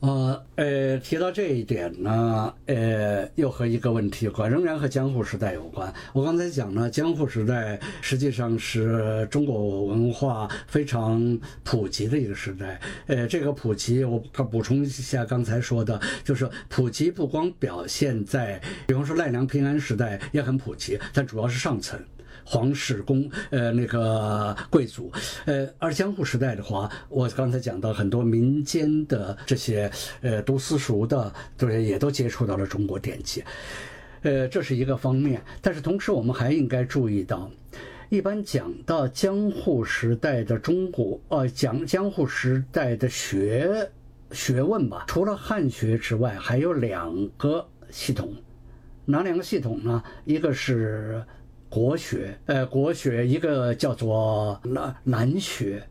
[0.00, 5.92] 呃呃，提到这一点呢，呃，又和一个问题有关，仍然和江户时代有关。
[6.14, 12.80] 我刚才讲呢，江户时代实际上是中国文化非常普及的一个时代。
[13.08, 22.00] 呃，这个普及，我补充一下刚才说的，就是普及不光表现在，比方说奈良平安时代也很普及，但主要是上层。
[22.50, 25.08] 皇室宫呃那个贵族，
[25.44, 29.88] 呃而江户时代的话，我刚才讲到很多民间的这些
[30.20, 33.44] 呃读私塾的，对也都接触到了中国典籍，
[34.22, 35.40] 呃这是一个方面。
[35.62, 37.48] 但是同时我们还应该注意到，
[38.08, 43.88] 一般讲到江户时代的中国，呃讲江户时代的学
[44.32, 48.34] 学问吧，除了汉学之外，还有两个系统。
[49.06, 50.02] 哪两个系统呢？
[50.24, 51.24] 一个是
[51.70, 55.82] 国学，呃，国学一个叫做南南学。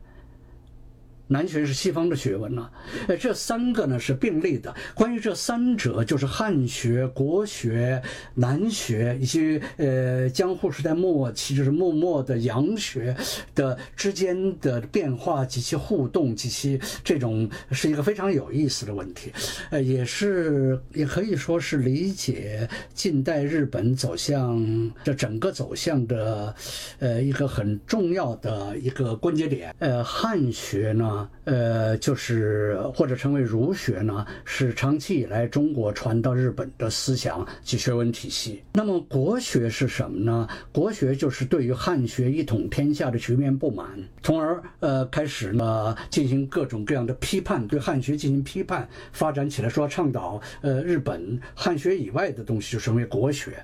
[1.32, 2.68] 南学是西方的学问呢，
[3.08, 4.74] 呃，这三个呢是并立的。
[4.96, 8.02] 关于这三者，就是汉学、国学、
[8.34, 13.16] 南学，以及呃江户时代末期就是幕末的洋学
[13.54, 19.32] 的之间的变化及其互动及其这种，是一个非常有意思的问题，
[19.70, 26.56] 呃，也是也可以说是理解近代日本走向这整个走向的，
[26.98, 29.76] 呃，一个很重要的一个关节点。
[29.78, 31.19] 呃，汉学呢。
[31.46, 38.62] 呃，就是或者称为儒学呢，是长期以来中国传到日本的思想及学问体系。
[38.74, 40.48] 那么国学是什么呢？
[40.72, 43.88] 国学就是对于汉学一统天下的局面不满，
[44.22, 53.64] 从而呃开始呢进行各种各样的批判，对汉学进行批判，发展起来说倡导呃日本汉学以外的东西，就成为国学。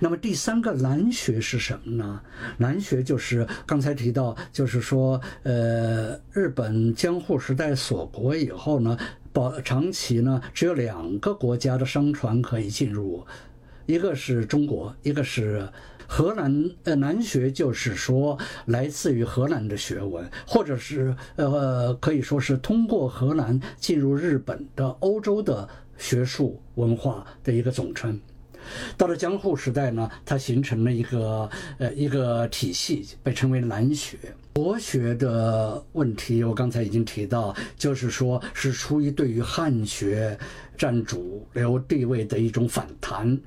[0.00, 2.20] 那么第三个南学是什么呢？
[2.58, 8.96] 南学就是刚才提到，就是说，呃，日本江户时代锁国以后呢，
[9.32, 13.26] 保长期呢只有两个国家的商船可以进入，
[13.86, 15.68] 一个是中国，一个是
[16.06, 16.70] 荷兰。
[16.84, 25.68] 呃，南学就是说来自于荷兰的学问，或者是呃可以说是通过荷兰进入日本的欧洲的
[25.98, 28.18] 学术文化的一个总称。
[28.96, 31.48] 到了江户时代呢，它形成了一个
[31.78, 34.16] 呃一个体系，被称为南学。
[34.54, 40.38] 国学的问题，我刚才已经提到，就是说是出于对于汉学
[40.78, 43.38] 占主流地位的一种反弹。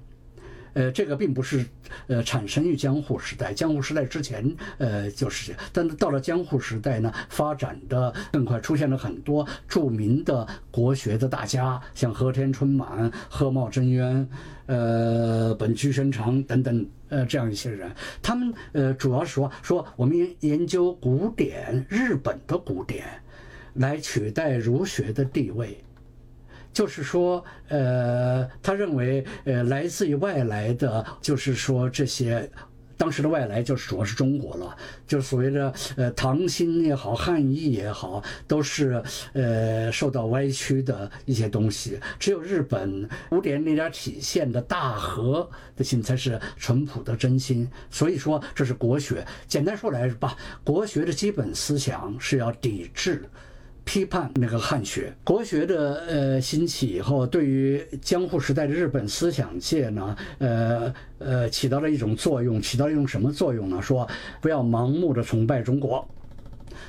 [0.73, 1.65] 呃，这个并不是，
[2.05, 14.29] 呃，产生于江户时代，江户时代之前，呃，就是，但是到了江户时代呢，发展的更快，出现了很多著名的国学的大家，像和田春满、贺茂真渊、
[14.69, 17.91] 呃，本居宣长等等，呃，这样一些人，
[18.21, 23.03] 他们，呃，主要是说，说我们研究古典，日本的古典，
[23.73, 25.75] 来取代儒学的地位。
[26.71, 32.47] 就是说，呃，他认为，呃，来自于外来的，就是说这些，
[32.99, 34.75] 当时的外来就主要是中国了，
[35.07, 41.97] 就所谓的，呃，唐新也好，汉译也好，都是，呃，受到歪曲的一些东西。
[42.19, 47.65] 只有日本古典那点体现的大和的心才是淳朴的真心。
[47.89, 49.25] 所以说，这是国学。
[49.47, 50.35] 简单说来吧，
[50.65, 53.23] 国学的基本思想是要抵制。
[53.89, 63.81] 批判那个汉学国学的呃兴起以后，对于江户时代的日本思想界呢，呃呃起到了一种作用，起到一种什么作用呢？
[63.81, 64.07] 说
[64.39, 66.07] 不要盲目的崇拜中国，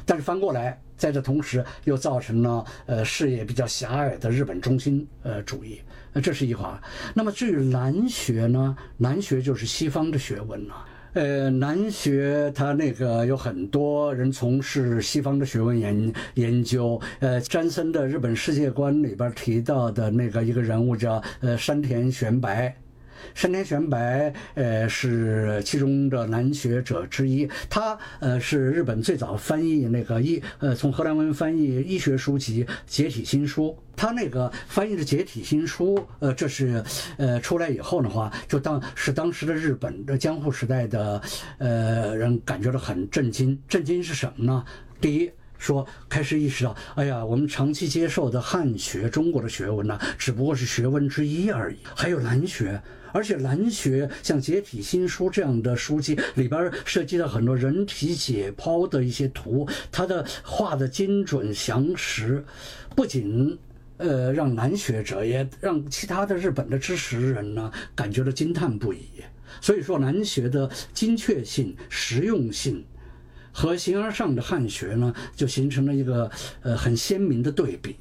[0.04, 5.80] 但是翻过来，在这同时又造成了呃视野比较狭隘的日本中心呃主义，
[6.12, 6.78] 那这是一环。
[7.14, 8.76] 那么至于南学呢？
[8.98, 10.74] 南学就是西方的学问了。
[11.12, 17.00] 呃，南学他那个有很多人从事西方的学问研研究。
[17.18, 22.76] 呃，詹森的日本世界观里边提到的那个一个人物叫呃山田玄白。
[23.34, 27.48] 山田玄白，呃，是其中的男学者之一。
[27.68, 33.68] 他，呃，是日本最早翻译那个医，呃，从荷兰文翻译医学书籍《解体新书》。
[33.96, 36.82] 他那个翻译的《解体新书》，呃，这是，
[37.18, 41.20] 呃，出来以后的话，就当是当时的日本的江户时代的，
[41.58, 43.60] 呃，人感觉到很震惊。
[43.68, 44.64] 震惊是什么呢？
[45.02, 51.76] 第一，说开始意识到，哎呀，我们长期接受的汉学，中国的学问呢，只不过是学问之一而已。
[51.94, 52.80] 还有南学。
[53.12, 62.44] 而且南学像《解体新书》这样的书籍里边涉及到很多人体解剖的一些图，它的画的精准详实，
[62.94, 63.58] 不仅
[63.96, 69.06] 呃让南学者，也让其他的日本的知识人呢感觉到惊叹不已。
[69.60, 72.84] 所以说，南学的精确性、实用性
[73.52, 76.30] 和形而上的汉学呢，就形成了一个
[76.62, 77.96] 呃很鲜明的对比。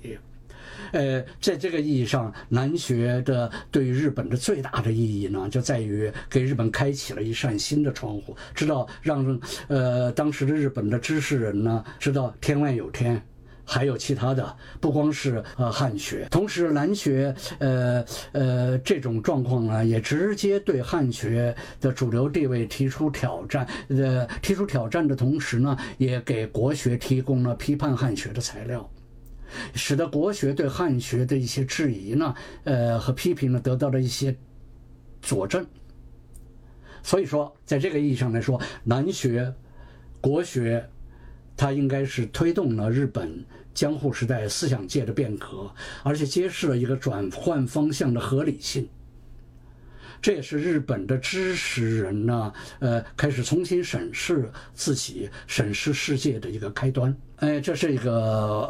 [0.91, 13.21] 呃，在这个意义上，南学的对日本的最大的意义呢，就在于给日本开启了一扇新的窗户，知道让呃当时的日本的知识人呢知道天外有天，
[13.63, 16.27] 还有其他的，不光是呃汉学。
[16.31, 23.67] 同时，南学呃呃这种状况呢，也直接对汉学的主流地位提出挑战。
[23.89, 28.89] 呃，提出挑战的同时呢，也给国学提供了批判汉学的材料。
[29.74, 32.34] 使得国学对汉学的一些质疑呢，
[32.64, 34.36] 呃和批评呢得到了一些
[35.22, 35.66] 佐证。
[37.02, 39.54] 所以说，在这个意义上来说，南学
[40.20, 40.89] 国学，
[41.56, 43.43] 它应该是推动了日本
[43.74, 45.74] 江户时代思想界的变革，
[46.04, 48.88] 而且揭示了一个转换方向的合理性。
[50.22, 57.15] 这也是日本的知识人呢，呃，开始重新审视自己、审视世界的一个开端。
[57.38, 58.11] 哎，这是一个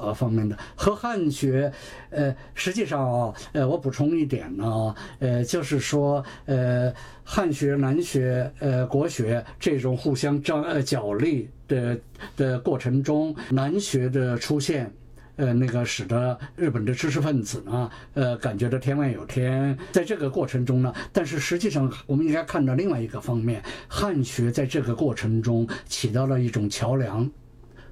[0.03, 0.55] 呃方面的。
[0.75, 1.71] 和汉学，
[2.11, 6.93] 呃，实际上啊，呃，我补充一点呢，呃，就是说，呃，
[7.23, 11.99] 汉学、南学、呃，国学这种互相张呃角力的
[12.37, 14.93] 的过程中，南学的出现。
[15.39, 19.77] 呃，那个使得日本的知识分子呢，呃，感觉到天外有天。
[19.93, 27.29] 在这个过程中呢，但是实际上我们应该看到另外一个方面，汉学在这个过程中起到了一种桥梁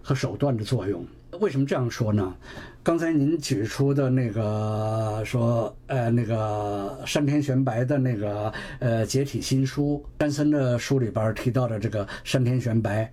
[0.01, 1.05] 和手段的作用。
[1.39, 2.35] 为什么这样说呢？
[2.83, 13.09] 刚才您举出的那个说，呃，那个山田玄白的那个呃解体新书，山森的书里边提到的这个山田玄白。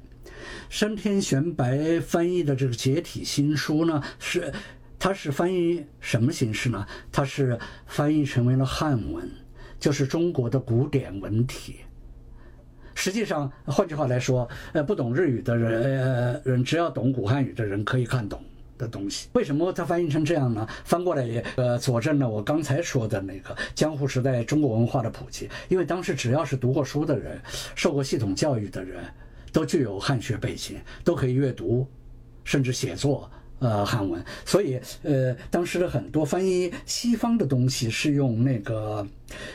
[0.75, 4.53] 山田玄白翻译的这个解体新书呢，是，
[4.99, 6.85] 它是翻译什么形式呢？
[7.13, 7.57] 它是
[7.87, 9.31] 翻译成为了汉文，
[9.79, 11.77] 就是中国的古典文体。
[12.93, 18.43] 实际上，换句话来说，呃，不懂日语的人，呃，人只要懂古汉语的人可以看懂
[18.77, 19.29] 的东西。
[19.35, 20.67] 为什么它翻译成这样呢？
[20.85, 25.49] 翻过来也，呃，佐证了我刚才说的那个江户时代中国文化的普及。
[25.69, 27.41] 因为当时只要是读过书的人，
[27.77, 29.05] 受过系统教育的人。
[29.55, 31.87] 都具有汉学背景，都可以阅读，
[32.43, 33.31] 甚至写作，
[33.61, 34.23] 呃，汉文。
[34.45, 39.07] 所以，呃，当时的很多翻译西方的东西是用那个，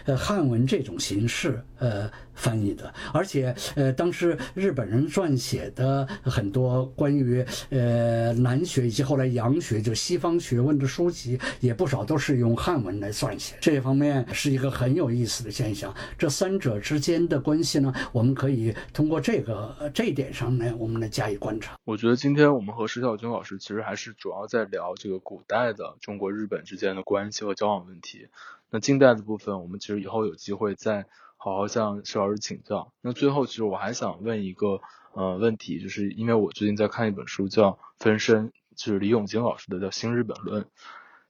[0.06, 2.10] 呃，汉文这种形式，呃。
[2.40, 13.56] 翻译的，而且呃，当时日本人撰写的很多关于呃南学以及后来洋学，就西方学问的书籍也不少，都是用汉文来撰写。
[13.60, 15.94] 这一方面是一个很有意思的现象。
[16.18, 21.76] 这三者之间的关系呢，我们可以通过这个这一点上呢，我们来加以观察。
[21.84, 28.30] 我觉得今天我们和石小军老师其实还是主要在聊这个古代的中国日本之间的关系和交往问题。
[28.70, 31.06] 那近代的部分，我们其实以后有机会再。
[31.42, 32.92] 好好向石老师请教。
[33.00, 34.82] 那最后，其实我还想问一个
[35.14, 40.64] 呃问题，就是因为我最近在看一本书，叫《分身》，就是李永金老师的，叫《新日本论》。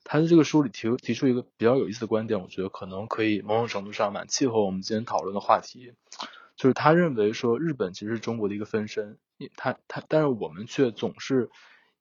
[0.04, 5.94] 他在这个书里提提出一个比较有意思的观点，我觉得可能可以某种程度上蛮契合我们今天讨论的话题。
[6.56, 9.20] 就是他认为说，日本其实是中国的一个分身，
[9.56, 11.52] 他他，但是我们却总是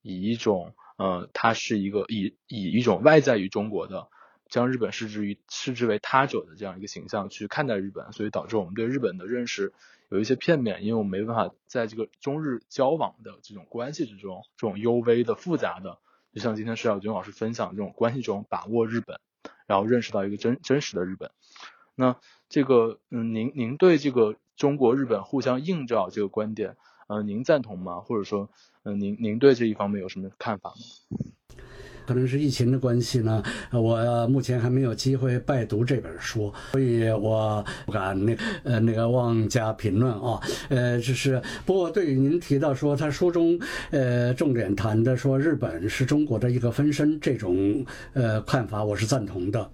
[0.00, 4.08] 以一种呃，它是一个以以一种外在于中国的。
[4.48, 9.72] 将日本视之于视之为他者的这样一个形象去看待日本，所以导致我们对日本的认识
[10.08, 15.98] 有一些片面，因为我们没办法在这个中日交往的这种关系之中，这种幽微的复杂的，
[16.32, 19.20] 就像今天石小军老师分享这种关系中把握日本，
[19.66, 21.30] 然后认识到一个真真实的日本。
[21.94, 22.16] 那
[22.48, 26.76] 这个，嗯，您您对这个中国日本互相映照这个观点，
[27.08, 28.00] 嗯，您赞同吗？
[28.00, 28.48] 或者说，
[28.84, 30.76] 嗯，您您对这一方面有什么看法吗？
[32.08, 40.40] 可能是疫情的关系呢，我目前还没有机会拜读这本书，所以我不敢那呃那个妄加评论啊。
[40.70, 47.84] 呃，就是不过对于您提到说他书中呃重点谈的说日本是中国的一个分身这种
[48.14, 49.70] 呃看法，我是赞同的。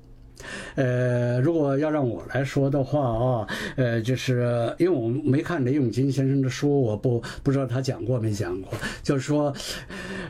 [0.74, 8.72] 呃，如果要让我来说的话啊，呃，就是因为我没看雷永金先生的书，我不不知道他讲过没讲过。
[9.03, 9.55] 就是说，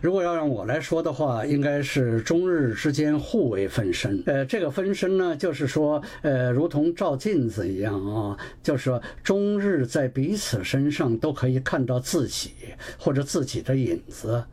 [0.00, 4.22] 如果要让我来说的话，应该是中日之间互为分身。
[4.26, 12.50] 呃，这个分身呢，就是说，呃，如同照镜子一样啊，就是说，中日在彼此身上都可以看到自己
[12.98, 14.44] 或者自己的影子。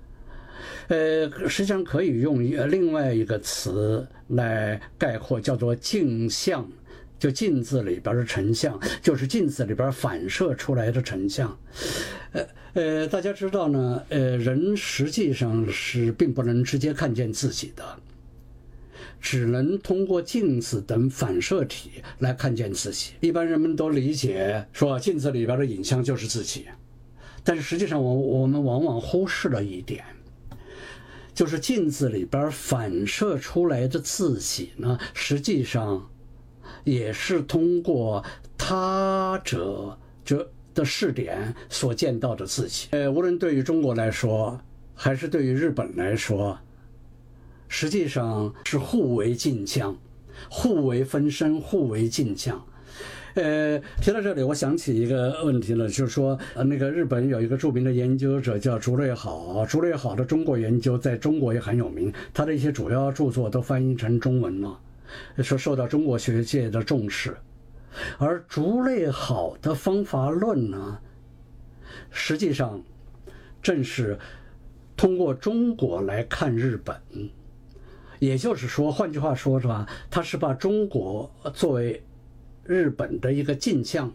[0.87, 6.69] 呃，实际上可以用一另外一个词来概括，叫做镜像，
[7.19, 11.57] 就镜子里边的成像，就是镜子里边反射出来的成像。
[12.31, 17.83] 呃呃，大家知道呢，呃，人实际上是并不能直接看见自己的，
[19.19, 23.11] 只能通过镜子等反射体来看见自己。
[23.19, 26.65] 一般人们都理解说，镜子里边的影像就是自己，
[27.43, 30.05] 但是实际上，我我们往往忽视了一点。
[31.33, 36.09] 就是镜子里边反射出来的自己呢，实际上
[36.83, 38.23] 也是通过
[38.57, 42.87] 他者这的视点所见到的自己。
[42.91, 44.59] 呃，无论对于中国来说，
[44.93, 46.57] 还是对于日本来说，
[47.67, 49.97] 实际上是互为镜像，
[50.49, 52.65] 互为分身，互为镜像。
[53.35, 64.77] 呃，提到这里，我想起一个问题了，就是说，呃，那个日本有一个著名的研究者叫竹内好，竹内好的中国研究在中国也很有名，他的一些主要著作都翻译成中文了，
[65.37, 67.33] 说受到中国学界的重视。
[68.17, 70.99] 而竹内好的方法论呢，
[72.09, 72.83] 实际上
[73.61, 74.19] 正是
[74.97, 76.95] 通过中国来看日本，
[78.19, 79.87] 也就是说，换句话说，是吧？
[80.09, 82.03] 他是把中国作为。
[82.65, 84.11] 日本的一个镜像，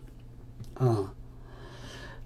[0.74, 1.12] 啊，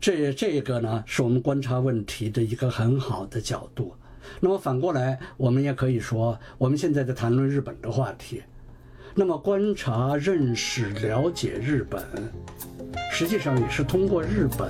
[0.01, 3.95] 这这个呢是我们观察问题的一个很好的角度。
[4.39, 8.43] 那么反过来，我们也可以说，我们现在在谈论日本的话题，
[9.15, 12.05] 那么观察、认识、了解日本，
[13.11, 14.69] 实际上也是通过日本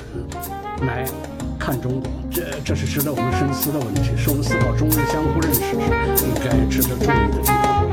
[0.86, 1.04] 来
[1.58, 2.10] 看中国。
[2.30, 7.89] 这这是值得我们深思的问题，是我们思考中日相互认识时应该值得注意的地方。